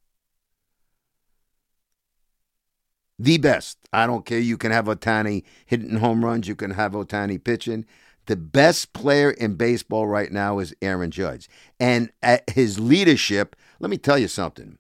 The 3.19 3.38
best. 3.38 3.77
I 3.91 4.08
don't 4.08 4.25
care. 4.25 4.39
You 4.39 4.58
can 4.58 4.71
have 4.71 4.86
Ohtani 4.86 5.43
hitting 5.65 5.97
home 5.97 6.23
runs. 6.23 6.47
You 6.47 6.55
can 6.55 6.71
have 6.71 6.93
Ohtani 6.93 7.43
pitching. 7.43 7.86
The 8.27 8.38
best 8.38 8.93
player 8.93 9.31
in 9.31 9.55
baseball 9.55 10.08
right 10.08 10.31
now 10.31 10.60
is 10.60 10.73
Aaron 10.81 11.12
Judge. 11.12 11.49
And 11.77 12.10
at 12.23 12.51
his 12.51 12.79
leadership, 12.79 13.58
let 13.81 13.89
me 13.89 13.97
tell 13.97 14.17
you 14.17 14.29
something. 14.29 14.77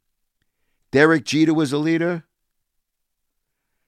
Derek 0.91 1.25
Jeter 1.25 1.53
was 1.53 1.73
a 1.73 1.77
leader. 1.77 2.23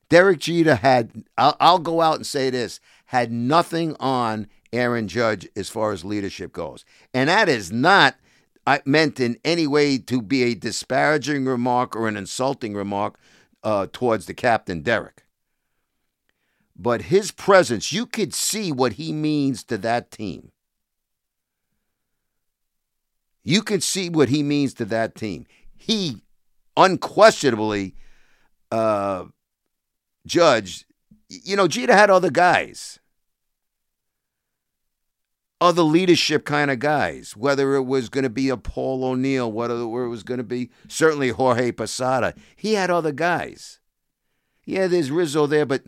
Derek 0.09 0.39
Jeter 0.39 0.75
had, 0.75 1.23
I'll, 1.37 1.55
I'll 1.61 1.79
go 1.79 2.01
out 2.01 2.15
and 2.17 2.27
say 2.27 2.49
this, 2.49 2.81
had 3.05 3.31
nothing 3.31 3.95
on 4.01 4.47
Aaron 4.73 5.07
Judge 5.07 5.47
as 5.55 5.69
far 5.69 5.91
as 5.91 6.05
leadership 6.05 6.51
goes. 6.53 6.85
And 7.13 7.29
that 7.29 7.49
is 7.49 7.71
not 7.71 8.15
meant 8.85 9.19
in 9.19 9.37
any 9.45 9.65
way 9.67 9.97
to 9.97 10.21
be 10.21 10.43
a 10.43 10.55
disparaging 10.55 11.45
remark 11.45 11.95
or 11.95 12.07
an 12.07 12.17
insulting 12.17 12.73
remark 12.73 13.17
uh, 13.63 13.87
towards 13.91 14.25
the 14.25 14.33
captain, 14.33 14.81
Derek. 14.81 15.23
But 16.75 17.03
his 17.03 17.31
presence, 17.31 17.91
you 17.91 18.05
could 18.05 18.33
see 18.33 18.71
what 18.71 18.93
he 18.93 19.11
means 19.11 19.63
to 19.65 19.77
that 19.79 20.11
team. 20.11 20.51
You 23.43 23.61
can 23.61 23.81
see 23.81 24.09
what 24.09 24.29
he 24.29 24.43
means 24.43 24.73
to 24.75 24.85
that 24.85 25.15
team. 25.15 25.47
He 25.75 26.21
unquestionably 26.75 27.95
uh, 28.71 29.25
judged, 30.25 30.85
you 31.29 31.55
know, 31.55 31.67
Jeter 31.67 31.95
had 31.95 32.09
other 32.09 32.29
guys 32.29 32.99
other 35.59 35.81
leadership 35.81 36.45
kind 36.45 36.69
of 36.69 36.79
guys, 36.79 37.35
whether 37.35 37.75
it 37.75 37.83
was 37.83 38.09
going 38.09 38.23
to 38.23 38.29
be 38.29 38.49
a 38.49 38.57
Paul 38.57 39.03
O'Neill, 39.03 39.51
whether 39.51 39.75
it 39.75 40.09
was 40.09 40.23
going 40.23 40.37
to 40.37 40.43
be 40.43 40.69
certainly 40.87 41.29
Jorge 41.29 41.71
Posada. 41.71 42.33
He 42.55 42.73
had 42.73 42.89
other 42.89 43.11
guys. 43.11 43.79
Yeah, 44.65 44.87
there's 44.87 45.11
Rizzo 45.11 45.47
there, 45.47 45.65
but 45.65 45.83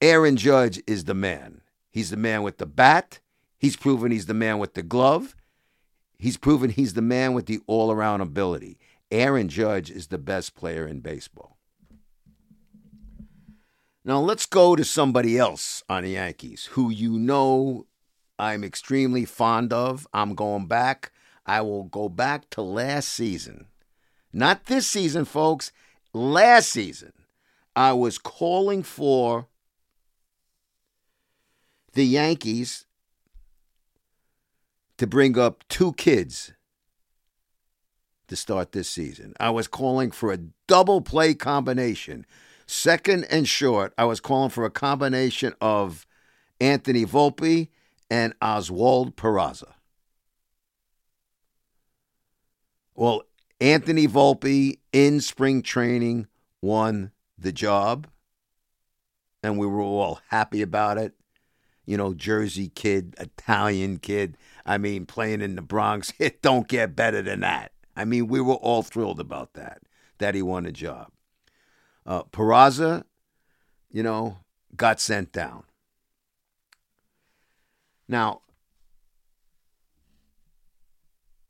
Aaron 0.00 0.36
Judge 0.36 0.82
is 0.86 1.04
the 1.04 1.14
man. 1.14 1.60
He's 1.90 2.10
the 2.10 2.16
man 2.16 2.42
with 2.42 2.58
the 2.58 2.66
bat. 2.66 3.20
He's 3.58 3.76
proven 3.76 4.10
he's 4.10 4.26
the 4.26 4.34
man 4.34 4.58
with 4.58 4.74
the 4.74 4.82
glove. 4.82 5.36
He's 6.18 6.36
proven 6.36 6.70
he's 6.70 6.94
the 6.94 7.02
man 7.02 7.34
with 7.34 7.46
the 7.46 7.60
all 7.66 7.92
around 7.92 8.20
ability. 8.20 8.78
Aaron 9.10 9.48
Judge 9.48 9.90
is 9.90 10.08
the 10.08 10.18
best 10.18 10.54
player 10.54 10.86
in 10.86 11.00
baseball. 11.00 11.53
Now 14.04 14.20
let's 14.20 14.44
go 14.44 14.76
to 14.76 14.84
somebody 14.84 15.38
else 15.38 15.82
on 15.88 16.02
the 16.02 16.10
Yankees 16.10 16.66
who 16.72 16.90
you 16.90 17.18
know 17.18 17.86
I'm 18.38 18.62
extremely 18.62 19.24
fond 19.24 19.72
of. 19.72 20.06
I'm 20.12 20.34
going 20.34 20.66
back. 20.66 21.12
I 21.46 21.62
will 21.62 21.84
go 21.84 22.08
back 22.08 22.50
to 22.50 22.62
last 22.62 23.08
season. 23.08 23.66
Not 24.32 24.66
this 24.66 24.86
season, 24.86 25.24
folks. 25.24 25.72
Last 26.12 26.68
season, 26.70 27.12
I 27.74 27.92
was 27.92 28.18
calling 28.18 28.82
for 28.82 29.48
the 31.94 32.04
Yankees 32.04 32.84
to 34.98 35.06
bring 35.06 35.38
up 35.38 35.64
two 35.68 35.92
kids 35.94 36.52
to 38.28 38.36
start 38.36 38.72
this 38.72 38.88
season. 38.88 39.34
I 39.40 39.50
was 39.50 39.66
calling 39.66 40.10
for 40.10 40.32
a 40.32 40.38
double 40.66 41.00
play 41.00 41.34
combination 41.34 42.26
Second 42.74 43.24
and 43.30 43.48
short, 43.48 43.94
I 43.96 44.04
was 44.04 44.18
calling 44.18 44.50
for 44.50 44.64
a 44.64 44.70
combination 44.70 45.54
of 45.60 46.08
Anthony 46.60 47.06
Volpe 47.06 47.68
and 48.10 48.34
Oswald 48.42 49.14
Peraza. 49.14 49.74
Well, 52.96 53.22
Anthony 53.60 54.08
Volpe 54.08 54.80
in 54.92 55.20
spring 55.20 55.62
training 55.62 56.26
won 56.60 57.12
the 57.38 57.52
job, 57.52 58.08
and 59.44 59.56
we 59.56 59.68
were 59.68 59.80
all 59.80 60.20
happy 60.26 60.60
about 60.60 60.98
it. 60.98 61.14
You 61.86 61.96
know, 61.96 62.12
Jersey 62.12 62.70
kid, 62.70 63.14
Italian 63.20 63.98
kid. 63.98 64.36
I 64.66 64.78
mean, 64.78 65.06
playing 65.06 65.42
in 65.42 65.54
the 65.54 65.62
Bronx, 65.62 66.12
it 66.18 66.42
don't 66.42 66.66
get 66.66 66.96
better 66.96 67.22
than 67.22 67.40
that. 67.40 67.70
I 67.96 68.04
mean, 68.04 68.26
we 68.26 68.40
were 68.40 68.54
all 68.54 68.82
thrilled 68.82 69.20
about 69.20 69.54
that, 69.54 69.82
that 70.18 70.34
he 70.34 70.42
won 70.42 70.66
a 70.66 70.72
job. 70.72 71.13
Uh, 72.06 72.22
Peraza, 72.24 73.04
you 73.90 74.02
know, 74.02 74.38
got 74.76 75.00
sent 75.00 75.32
down. 75.32 75.64
Now, 78.08 78.42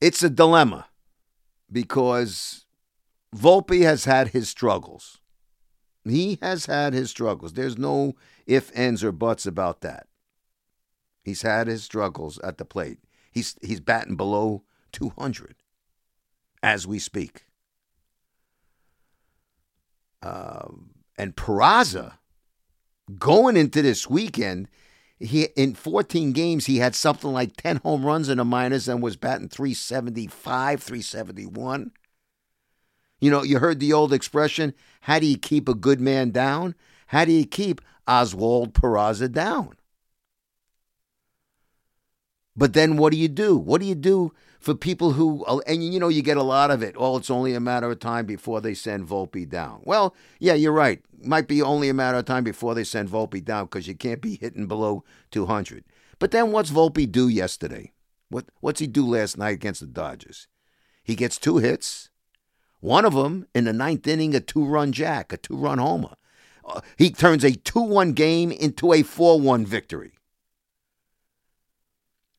it's 0.00 0.22
a 0.22 0.30
dilemma 0.30 0.86
because 1.70 2.66
Volpe 3.34 3.82
has 3.82 4.04
had 4.04 4.28
his 4.28 4.48
struggles. 4.48 5.18
He 6.04 6.38
has 6.42 6.66
had 6.66 6.92
his 6.92 7.10
struggles. 7.10 7.54
There's 7.54 7.78
no 7.78 8.14
if, 8.46 8.70
ands, 8.76 9.02
or 9.02 9.10
buts 9.10 9.46
about 9.46 9.80
that. 9.80 10.06
He's 11.22 11.42
had 11.42 11.66
his 11.66 11.82
struggles 11.82 12.38
at 12.40 12.58
the 12.58 12.64
plate. 12.64 12.98
He's 13.32 13.56
he's 13.62 13.80
batting 13.80 14.16
below 14.16 14.62
200 14.92 15.56
as 16.62 16.86
we 16.86 16.98
speak. 16.98 17.46
Um, 20.24 20.90
and 21.18 21.36
Peraza, 21.36 22.14
going 23.18 23.56
into 23.56 23.82
this 23.82 24.08
weekend, 24.08 24.68
he 25.20 25.44
in 25.56 25.74
14 25.74 26.32
games 26.32 26.66
he 26.66 26.78
had 26.78 26.94
something 26.94 27.32
like 27.32 27.56
10 27.56 27.76
home 27.84 28.04
runs 28.04 28.28
in 28.28 28.38
the 28.38 28.44
minors 28.44 28.88
and 28.88 29.02
was 29.02 29.16
batting 29.16 29.48
375, 29.48 30.82
371. 30.82 31.92
You 33.20 33.30
know, 33.30 33.42
you 33.42 33.58
heard 33.58 33.80
the 33.80 33.92
old 33.92 34.12
expression, 34.12 34.74
how 35.02 35.18
do 35.18 35.26
you 35.26 35.36
keep 35.36 35.68
a 35.68 35.74
good 35.74 36.00
man 36.00 36.30
down? 36.30 36.74
How 37.08 37.24
do 37.24 37.32
you 37.32 37.46
keep 37.46 37.80
Oswald 38.08 38.72
Peraza 38.72 39.30
down? 39.30 39.74
But 42.56 42.72
then 42.72 42.96
what 42.96 43.12
do 43.12 43.18
you 43.18 43.28
do? 43.28 43.56
What 43.56 43.80
do 43.80 43.86
you 43.86 43.94
do 43.94 44.32
for 44.64 44.74
people 44.74 45.12
who, 45.12 45.44
and 45.66 45.84
you 45.84 46.00
know, 46.00 46.08
you 46.08 46.22
get 46.22 46.38
a 46.38 46.42
lot 46.42 46.70
of 46.70 46.82
it. 46.82 46.94
Oh, 46.98 47.18
it's 47.18 47.28
only 47.28 47.52
a 47.52 47.60
matter 47.60 47.90
of 47.90 48.00
time 48.00 48.24
before 48.24 48.62
they 48.62 48.72
send 48.72 49.06
Volpe 49.06 49.46
down. 49.46 49.82
Well, 49.84 50.14
yeah, 50.38 50.54
you're 50.54 50.72
right. 50.72 51.02
Might 51.22 51.48
be 51.48 51.60
only 51.60 51.90
a 51.90 51.94
matter 51.94 52.16
of 52.16 52.24
time 52.24 52.44
before 52.44 52.74
they 52.74 52.82
send 52.82 53.10
Volpe 53.10 53.44
down 53.44 53.66
because 53.66 53.86
you 53.86 53.94
can't 53.94 54.22
be 54.22 54.36
hitting 54.36 54.66
below 54.66 55.04
200. 55.32 55.84
But 56.18 56.30
then 56.30 56.50
what's 56.50 56.70
Volpe 56.70 57.10
do 57.12 57.28
yesterday? 57.28 57.92
What 58.30 58.46
What's 58.60 58.80
he 58.80 58.86
do 58.86 59.06
last 59.06 59.36
night 59.36 59.52
against 59.52 59.80
the 59.80 59.86
Dodgers? 59.86 60.48
He 61.02 61.14
gets 61.14 61.36
two 61.36 61.58
hits. 61.58 62.08
One 62.80 63.04
of 63.04 63.12
them 63.12 63.46
in 63.54 63.64
the 63.64 63.74
ninth 63.74 64.06
inning, 64.06 64.34
a 64.34 64.40
two 64.40 64.64
run 64.64 64.92
jack, 64.92 65.30
a 65.30 65.36
two 65.36 65.56
run 65.56 65.76
homer. 65.76 66.16
Uh, 66.64 66.80
he 66.96 67.10
turns 67.10 67.44
a 67.44 67.52
2 67.52 67.80
1 67.80 68.14
game 68.14 68.50
into 68.50 68.94
a 68.94 69.02
4 69.02 69.38
1 69.38 69.66
victory. 69.66 70.13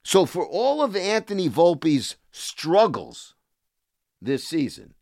So, 0.05 0.27
for 0.27 0.45
all 0.45 0.83
of 0.83 0.95
Anthony 0.95 1.49
Volpe's 1.49 2.15
struggles 2.31 3.33
this 4.21 4.47
season, 4.47 4.93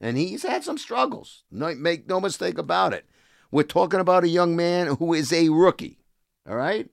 and 0.00 0.16
he's 0.16 0.44
had 0.44 0.62
some 0.62 0.78
struggles, 0.78 1.42
make 1.50 2.08
no 2.08 2.20
mistake 2.20 2.58
about 2.58 2.92
it. 2.92 3.04
We're 3.50 3.64
talking 3.64 3.98
about 3.98 4.22
a 4.22 4.28
young 4.28 4.54
man 4.54 4.86
who 4.98 5.14
is 5.14 5.32
a 5.32 5.48
rookie, 5.48 5.98
all 6.48 6.54
right? 6.54 6.88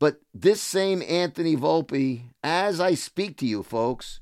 But 0.00 0.22
this 0.34 0.60
same 0.60 1.04
Anthony 1.08 1.56
Volpe, 1.56 2.30
as 2.42 2.80
I 2.80 2.94
speak 2.94 3.36
to 3.36 3.46
you 3.46 3.62
folks, 3.62 4.18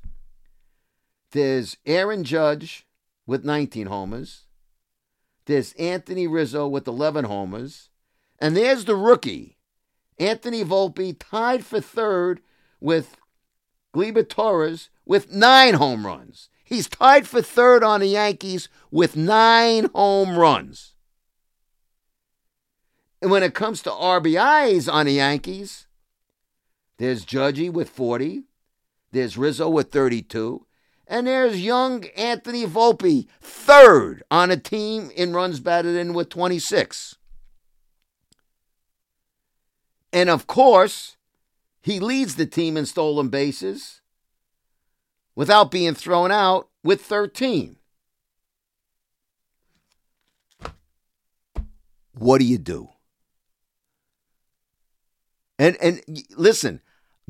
there's 1.31 1.77
Aaron 1.87 2.23
Judge 2.23 2.85
with 3.25 3.43
19 3.43 3.87
homers. 3.87 4.45
There's 5.47 5.73
Anthony 5.73 6.27
Rizzo 6.27 6.67
with 6.67 6.87
11 6.87 7.25
homers. 7.25 7.89
And 8.37 8.55
there's 8.55 8.85
the 8.85 8.95
rookie, 8.95 9.57
Anthony 10.19 10.63
Volpe, 10.63 11.15
tied 11.19 11.65
for 11.65 11.81
third 11.81 12.39
with 12.81 13.15
Gleyber 13.93 14.27
Torres 14.27 14.89
with 15.05 15.31
nine 15.31 15.75
home 15.75 16.05
runs. 16.05 16.49
He's 16.63 16.89
tied 16.89 17.27
for 17.27 17.41
third 17.41 17.83
on 17.83 17.99
the 17.99 18.07
Yankees 18.07 18.67
with 18.89 19.15
nine 19.15 19.89
home 19.93 20.37
runs. 20.37 20.95
And 23.21 23.29
when 23.29 23.43
it 23.43 23.53
comes 23.53 23.81
to 23.83 23.91
RBIs 23.91 24.91
on 24.91 25.05
the 25.05 25.13
Yankees, 25.13 25.87
there's 26.97 27.25
Judgy 27.25 27.71
with 27.71 27.89
40, 27.89 28.43
there's 29.11 29.37
Rizzo 29.37 29.69
with 29.69 29.91
32, 29.91 30.65
and 31.07 31.27
there's 31.27 31.61
young 31.61 32.05
Anthony 32.15 32.65
Volpe, 32.65 33.27
third 33.41 34.23
on 34.31 34.49
a 34.49 34.57
team 34.57 35.11
in 35.15 35.33
runs 35.33 35.59
batted 35.59 35.95
in 35.95 36.13
with 36.13 36.29
26. 36.29 37.15
And 40.13 40.29
of 40.29 40.47
course, 40.47 41.17
he 41.81 41.99
leads 41.99 42.35
the 42.35 42.45
team 42.45 42.77
in 42.77 42.85
stolen 42.85 43.29
bases 43.29 44.01
without 45.35 45.71
being 45.71 45.93
thrown 45.93 46.31
out 46.31 46.69
with 46.83 47.01
13. 47.01 47.77
What 52.13 52.39
do 52.39 52.45
you 52.45 52.57
do? 52.57 52.89
And 55.57 55.77
and 55.81 56.01
listen, 56.35 56.81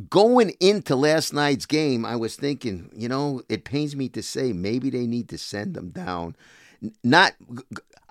going 0.10 0.52
into 0.60 0.96
last 0.96 1.34
night's 1.34 1.66
game, 1.66 2.06
I 2.06 2.16
was 2.16 2.36
thinking, 2.36 2.90
you 2.94 3.08
know, 3.08 3.42
it 3.50 3.66
pains 3.66 3.96
me 3.96 4.10
to 4.10 4.24
say 4.24 4.54
maybe 4.54 4.90
they 4.90 5.08
need 5.08 5.30
to 5.30 5.38
send 5.38 5.76
them 5.76 5.90
down. 5.90 6.36
Not 7.04 7.34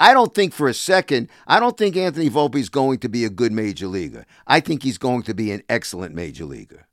I 0.01 0.15
don't 0.15 0.35
think 0.35 0.55
for 0.55 0.67
a 0.67 0.73
second, 0.73 1.29
I 1.47 1.61
don't 1.61 1.77
think 1.77 1.95
Anthony 1.95 2.31
Volpe 2.31 2.57
is 2.57 2.71
going 2.71 3.01
to 3.01 3.09
be 3.09 3.27
a 3.27 3.31
good 3.31 3.53
major 3.53 3.87
leaguer. 3.87 4.25
I 4.47 4.61
think 4.61 4.83
he's 4.83 4.97
going 4.97 5.23
to 5.25 5.35
be 5.35 5.53
an 5.53 5.63
excellent 5.69 6.15
major 6.15 6.47
leaguer. 6.47 6.87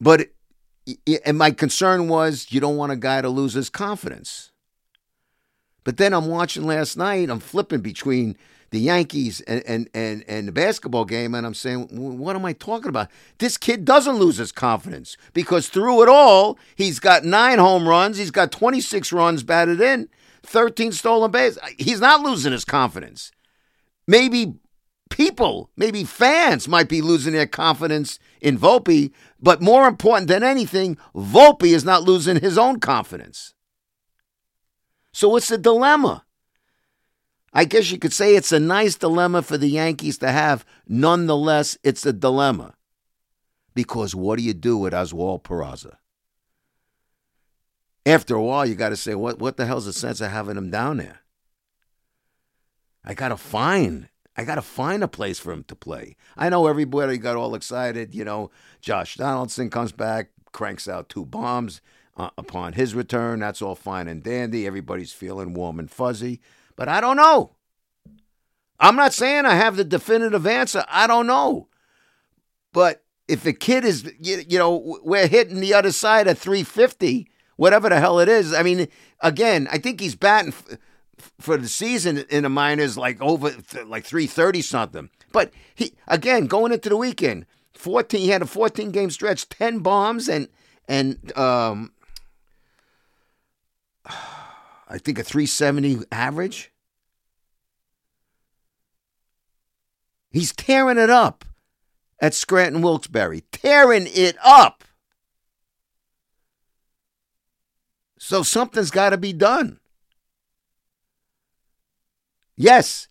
But, 0.00 0.30
and 1.24 1.38
my 1.38 1.52
concern 1.52 2.08
was 2.08 2.48
you 2.50 2.60
don't 2.60 2.76
want 2.76 2.90
a 2.90 2.96
guy 2.96 3.22
to 3.22 3.28
lose 3.28 3.54
his 3.54 3.70
confidence. 3.70 4.50
But 5.84 5.96
then 5.96 6.12
I'm 6.12 6.26
watching 6.26 6.66
last 6.66 6.96
night, 6.96 7.30
I'm 7.30 7.40
flipping 7.40 7.80
between 7.80 8.36
the 8.70 8.80
Yankees 8.80 9.40
and, 9.42 9.62
and, 9.64 9.88
and, 9.94 10.24
and 10.26 10.48
the 10.48 10.52
basketball 10.52 11.04
game, 11.04 11.34
and 11.34 11.46
I'm 11.46 11.54
saying, 11.54 11.86
what 11.92 12.36
am 12.36 12.44
I 12.44 12.52
talking 12.52 12.88
about? 12.88 13.08
This 13.38 13.56
kid 13.56 13.84
doesn't 13.84 14.16
lose 14.16 14.36
his 14.38 14.52
confidence 14.52 15.16
because 15.32 15.68
through 15.68 16.02
it 16.02 16.08
all, 16.08 16.58
he's 16.74 16.98
got 16.98 17.24
nine 17.24 17.58
home 17.58 17.88
runs, 17.88 18.18
he's 18.18 18.32
got 18.32 18.52
26 18.52 19.12
runs 19.12 19.42
batted 19.42 19.80
in, 19.80 20.08
13 20.48 20.92
stolen 20.92 21.30
bases. 21.30 21.58
He's 21.78 22.00
not 22.00 22.22
losing 22.22 22.52
his 22.52 22.64
confidence. 22.64 23.30
Maybe 24.06 24.54
people, 25.10 25.70
maybe 25.76 26.04
fans 26.04 26.66
might 26.66 26.88
be 26.88 27.02
losing 27.02 27.34
their 27.34 27.46
confidence 27.46 28.18
in 28.40 28.58
Volpe, 28.58 29.12
but 29.40 29.62
more 29.62 29.86
important 29.86 30.28
than 30.28 30.42
anything, 30.42 30.96
Volpe 31.14 31.74
is 31.74 31.84
not 31.84 32.02
losing 32.02 32.40
his 32.40 32.56
own 32.56 32.80
confidence. 32.80 33.54
So 35.12 35.36
it's 35.36 35.50
a 35.50 35.58
dilemma. 35.58 36.24
I 37.52 37.64
guess 37.64 37.90
you 37.90 37.98
could 37.98 38.12
say 38.12 38.36
it's 38.36 38.52
a 38.52 38.60
nice 38.60 38.96
dilemma 38.96 39.42
for 39.42 39.56
the 39.58 39.68
Yankees 39.68 40.18
to 40.18 40.30
have. 40.30 40.64
Nonetheless, 40.86 41.78
it's 41.82 42.04
a 42.06 42.12
dilemma. 42.12 42.74
Because 43.74 44.14
what 44.14 44.38
do 44.38 44.44
you 44.44 44.54
do 44.54 44.76
with 44.76 44.94
Oswald 44.94 45.44
Peraza? 45.44 45.96
After 48.08 48.34
a 48.34 48.42
while, 48.42 48.64
you 48.64 48.74
got 48.74 48.88
to 48.88 48.96
say, 48.96 49.14
what, 49.14 49.38
what 49.38 49.58
the 49.58 49.66
hell's 49.66 49.84
the 49.84 49.92
sense 49.92 50.22
of 50.22 50.30
having 50.30 50.56
him 50.56 50.70
down 50.70 50.96
there? 50.96 51.20
I 53.04 53.12
got 53.12 53.28
to 53.28 53.36
find 53.36 54.08
I 54.34 54.44
got 54.44 54.54
to 54.54 54.62
find 54.62 55.02
a 55.02 55.08
place 55.08 55.40
for 55.40 55.52
him 55.52 55.64
to 55.64 55.74
play. 55.74 56.14
I 56.36 56.48
know 56.48 56.68
everybody 56.68 57.18
got 57.18 57.34
all 57.34 57.56
excited. 57.56 58.14
You 58.14 58.24
know, 58.24 58.52
Josh 58.80 59.16
Donaldson 59.16 59.68
comes 59.68 59.90
back, 59.90 60.30
cranks 60.52 60.86
out 60.86 61.08
two 61.08 61.26
bombs 61.26 61.80
uh, 62.16 62.30
upon 62.38 62.74
his 62.74 62.94
return. 62.94 63.40
That's 63.40 63.60
all 63.60 63.74
fine 63.74 64.06
and 64.06 64.22
dandy. 64.22 64.64
Everybody's 64.64 65.12
feeling 65.12 65.54
warm 65.54 65.80
and 65.80 65.90
fuzzy. 65.90 66.40
But 66.76 66.88
I 66.88 67.00
don't 67.00 67.16
know. 67.16 67.56
I'm 68.78 68.94
not 68.94 69.12
saying 69.12 69.44
I 69.44 69.56
have 69.56 69.76
the 69.76 69.82
definitive 69.84 70.46
answer. 70.46 70.84
I 70.88 71.08
don't 71.08 71.26
know. 71.26 71.66
But 72.72 73.02
if 73.26 73.42
the 73.42 73.52
kid 73.52 73.84
is, 73.84 74.04
you, 74.20 74.44
you 74.48 74.58
know, 74.58 75.00
we're 75.02 75.26
hitting 75.26 75.58
the 75.58 75.74
other 75.74 75.90
side 75.90 76.28
of 76.28 76.38
350, 76.38 77.28
whatever 77.58 77.90
the 77.90 78.00
hell 78.00 78.20
it 78.20 78.28
is. 78.28 78.54
I 78.54 78.62
mean, 78.62 78.88
again, 79.20 79.68
I 79.70 79.76
think 79.76 80.00
he's 80.00 80.14
batting 80.14 80.52
f- 80.52 80.78
for 81.38 81.58
the 81.58 81.68
season 81.68 82.24
in 82.30 82.44
the 82.44 82.48
minors 82.48 82.96
like 82.96 83.20
over 83.20 83.50
like 83.84 84.04
330 84.04 84.62
something. 84.62 85.10
But 85.32 85.52
he 85.74 85.92
again 86.06 86.46
going 86.46 86.72
into 86.72 86.88
the 86.88 86.96
weekend, 86.96 87.44
14 87.74 88.20
he 88.20 88.28
had 88.28 88.40
a 88.40 88.46
14 88.46 88.90
game 88.90 89.10
stretch, 89.10 89.48
10 89.50 89.80
bombs 89.80 90.28
and 90.28 90.48
and 90.88 91.36
um 91.36 91.92
I 94.90 94.96
think 94.96 95.18
a 95.18 95.22
370 95.24 96.04
average. 96.10 96.72
He's 100.30 100.52
tearing 100.52 100.98
it 100.98 101.10
up 101.10 101.44
at 102.20 102.34
Scranton 102.34 102.82
Wilkes-Barre, 102.82 103.42
tearing 103.52 104.06
it 104.06 104.36
up. 104.44 104.84
So 108.18 108.42
something's 108.42 108.90
got 108.90 109.10
to 109.10 109.16
be 109.16 109.32
done. 109.32 109.78
Yes, 112.56 113.08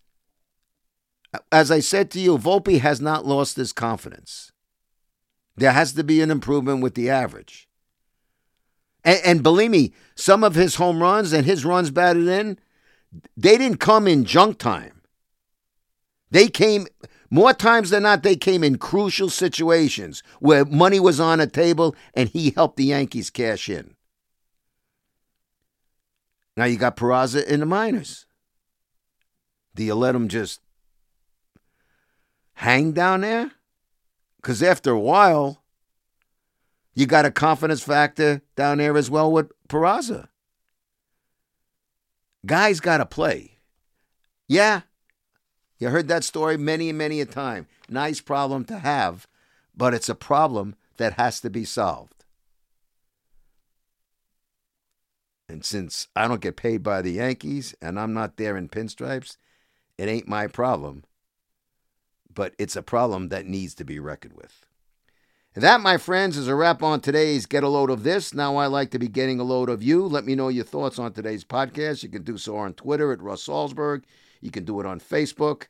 as 1.50 1.70
I 1.70 1.80
said 1.80 2.10
to 2.10 2.20
you, 2.20 2.36
Volpe 2.36 2.80
has 2.80 3.00
not 3.00 3.26
lost 3.26 3.56
his 3.56 3.72
confidence. 3.72 4.52
There 5.56 5.72
has 5.72 5.94
to 5.94 6.04
be 6.04 6.20
an 6.20 6.30
improvement 6.30 6.82
with 6.82 6.94
the 6.94 7.10
average. 7.10 7.68
And, 9.04 9.20
and, 9.24 9.42
believe 9.42 9.70
me, 9.70 9.94
some 10.14 10.44
of 10.44 10.54
his 10.54 10.74
home 10.74 11.02
runs 11.02 11.32
and 11.32 11.46
his 11.46 11.64
runs 11.64 11.90
batted 11.90 12.28
in, 12.28 12.58
they 13.36 13.56
didn't 13.56 13.78
come 13.78 14.06
in 14.06 14.24
junk 14.24 14.58
time. 14.58 15.02
They 16.30 16.48
came 16.48 16.86
More 17.30 17.52
times 17.52 17.90
than 17.90 18.04
not, 18.04 18.22
they 18.22 18.36
came 18.36 18.64
in 18.64 18.78
crucial 18.78 19.28
situations 19.28 20.22
where 20.40 20.64
money 20.64 20.98
was 21.00 21.20
on 21.20 21.40
a 21.40 21.46
table 21.46 21.94
and 22.14 22.28
he 22.28 22.50
helped 22.50 22.76
the 22.76 22.86
Yankees 22.86 23.30
cash 23.30 23.68
in. 23.68 23.94
Now 26.58 26.64
you 26.64 26.76
got 26.76 26.96
Peraza 26.96 27.46
in 27.46 27.60
the 27.60 27.66
minors. 27.66 28.26
Do 29.76 29.84
you 29.84 29.94
let 29.94 30.16
him 30.16 30.26
just 30.26 30.60
hang 32.54 32.90
down 32.90 33.20
there? 33.20 33.52
Because 34.38 34.60
after 34.60 34.90
a 34.90 34.98
while, 34.98 35.62
you 36.94 37.06
got 37.06 37.24
a 37.24 37.30
confidence 37.30 37.84
factor 37.84 38.42
down 38.56 38.78
there 38.78 38.96
as 38.96 39.08
well 39.08 39.30
with 39.30 39.52
Peraza. 39.68 40.30
Guys 42.44 42.80
got 42.80 42.96
to 42.96 43.06
play. 43.06 43.60
Yeah, 44.48 44.80
you 45.78 45.90
heard 45.90 46.08
that 46.08 46.24
story 46.24 46.56
many 46.56 46.88
and 46.88 46.98
many 46.98 47.20
a 47.20 47.24
time. 47.24 47.68
Nice 47.88 48.20
problem 48.20 48.64
to 48.64 48.80
have, 48.80 49.28
but 49.76 49.94
it's 49.94 50.08
a 50.08 50.14
problem 50.16 50.74
that 50.96 51.12
has 51.12 51.38
to 51.42 51.50
be 51.50 51.64
solved. 51.64 52.17
And 55.48 55.64
since 55.64 56.08
I 56.14 56.28
don't 56.28 56.40
get 56.40 56.56
paid 56.56 56.82
by 56.82 57.00
the 57.00 57.12
Yankees 57.12 57.74
and 57.80 57.98
I'm 57.98 58.12
not 58.12 58.36
there 58.36 58.56
in 58.56 58.68
pinstripes, 58.68 59.36
it 59.96 60.08
ain't 60.08 60.28
my 60.28 60.46
problem. 60.46 61.04
But 62.32 62.54
it's 62.58 62.76
a 62.76 62.82
problem 62.82 63.30
that 63.30 63.46
needs 63.46 63.74
to 63.76 63.84
be 63.84 63.98
reckoned 63.98 64.34
with. 64.34 64.66
And 65.54 65.64
that, 65.64 65.80
my 65.80 65.96
friends, 65.96 66.36
is 66.36 66.46
a 66.46 66.54
wrap 66.54 66.82
on 66.82 67.00
today's 67.00 67.46
Get 67.46 67.64
a 67.64 67.68
Load 67.68 67.90
of 67.90 68.04
This. 68.04 68.34
Now 68.34 68.56
I 68.56 68.66
like 68.66 68.90
to 68.90 68.98
be 68.98 69.08
getting 69.08 69.40
a 69.40 69.44
load 69.44 69.68
of 69.68 69.82
you. 69.82 70.06
Let 70.06 70.24
me 70.24 70.34
know 70.34 70.48
your 70.48 70.64
thoughts 70.64 70.98
on 70.98 71.12
today's 71.12 71.44
podcast. 71.44 72.02
You 72.02 72.10
can 72.10 72.22
do 72.22 72.38
so 72.38 72.56
on 72.56 72.74
Twitter 72.74 73.10
at 73.12 73.22
Russ 73.22 73.46
Salzberg. 73.46 74.04
You 74.40 74.50
can 74.50 74.64
do 74.64 74.78
it 74.78 74.86
on 74.86 75.00
Facebook. 75.00 75.64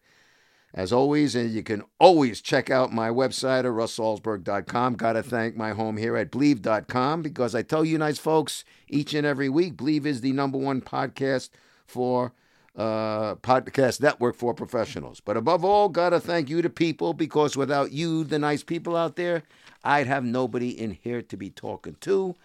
As 0.74 0.92
always, 0.92 1.34
and 1.34 1.50
you 1.50 1.62
can 1.62 1.82
always 1.98 2.42
check 2.42 2.68
out 2.70 2.92
my 2.92 3.08
website 3.08 3.60
at 3.60 3.64
russsalzberg.com. 3.64 4.94
Got 4.94 5.14
to 5.14 5.22
thank 5.22 5.56
my 5.56 5.70
home 5.70 5.96
here 5.96 6.16
at 6.16 6.30
Bleav.com 6.30 7.22
because 7.22 7.54
I 7.54 7.62
tell 7.62 7.84
you 7.84 7.96
nice 7.96 8.18
folks 8.18 8.64
each 8.86 9.14
and 9.14 9.26
every 9.26 9.48
week, 9.48 9.76
Bleav 9.76 10.04
is 10.04 10.20
the 10.20 10.32
number 10.32 10.58
one 10.58 10.82
podcast 10.82 11.48
for 11.86 12.34
uh, 12.76 13.34
podcast 13.36 14.00
network 14.00 14.36
for 14.36 14.54
professionals. 14.54 15.20
But 15.20 15.36
above 15.36 15.64
all, 15.64 15.88
got 15.88 16.10
to 16.10 16.20
thank 16.20 16.48
you, 16.48 16.62
the 16.62 16.70
people, 16.70 17.12
because 17.14 17.56
without 17.56 17.92
you, 17.92 18.22
the 18.22 18.38
nice 18.38 18.62
people 18.62 18.94
out 18.94 19.16
there, 19.16 19.42
I'd 19.82 20.06
have 20.06 20.24
nobody 20.24 20.70
in 20.70 20.92
here 20.92 21.22
to 21.22 21.36
be 21.36 21.50
talking 21.50 21.96
to. 22.02 22.36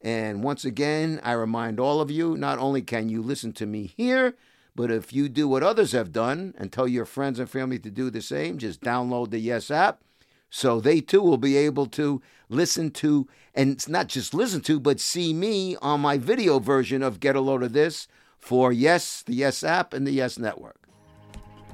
And 0.00 0.42
once 0.42 0.64
again, 0.64 1.20
I 1.24 1.32
remind 1.32 1.80
all 1.80 2.00
of 2.00 2.10
you 2.10 2.36
not 2.36 2.58
only 2.58 2.82
can 2.82 3.08
you 3.08 3.22
listen 3.22 3.52
to 3.54 3.66
me 3.66 3.92
here, 3.96 4.34
but 4.78 4.92
if 4.92 5.12
you 5.12 5.28
do 5.28 5.48
what 5.48 5.64
others 5.64 5.90
have 5.90 6.12
done 6.12 6.54
and 6.56 6.70
tell 6.70 6.86
your 6.86 7.04
friends 7.04 7.40
and 7.40 7.50
family 7.50 7.80
to 7.80 7.90
do 7.90 8.10
the 8.10 8.22
same, 8.22 8.58
just 8.58 8.80
download 8.80 9.30
the 9.30 9.40
Yes 9.40 9.72
app 9.72 10.02
so 10.50 10.78
they 10.78 11.00
too 11.00 11.20
will 11.20 11.36
be 11.36 11.56
able 11.56 11.86
to 11.86 12.22
listen 12.48 12.92
to, 12.92 13.26
and 13.56 13.72
it's 13.72 13.88
not 13.88 14.06
just 14.06 14.32
listen 14.32 14.60
to, 14.60 14.78
but 14.78 15.00
see 15.00 15.34
me 15.34 15.74
on 15.82 16.00
my 16.00 16.16
video 16.16 16.60
version 16.60 17.02
of 17.02 17.18
Get 17.18 17.34
a 17.34 17.40
Load 17.40 17.64
of 17.64 17.72
This 17.72 18.06
for 18.38 18.72
Yes, 18.72 19.22
the 19.22 19.34
Yes 19.34 19.64
app, 19.64 19.92
and 19.92 20.06
the 20.06 20.12
Yes 20.12 20.38
Network. 20.38 20.78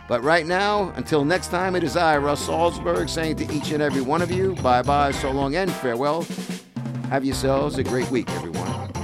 But 0.08 0.22
right 0.22 0.46
now, 0.46 0.88
until 0.96 1.26
next 1.26 1.48
time, 1.48 1.76
it 1.76 1.84
is 1.84 1.98
I, 1.98 2.16
Russ 2.16 2.48
Salzberg, 2.48 3.10
saying 3.10 3.36
to 3.36 3.54
each 3.54 3.70
and 3.70 3.82
every 3.82 4.00
one 4.00 4.22
of 4.22 4.30
you, 4.30 4.54
bye 4.62 4.82
bye, 4.82 5.10
so 5.10 5.30
long, 5.30 5.56
and 5.56 5.70
farewell. 5.70 6.26
Have 7.10 7.26
yourselves 7.26 7.76
a 7.76 7.84
great 7.84 8.10
week, 8.10 8.30
everyone. 8.30 9.03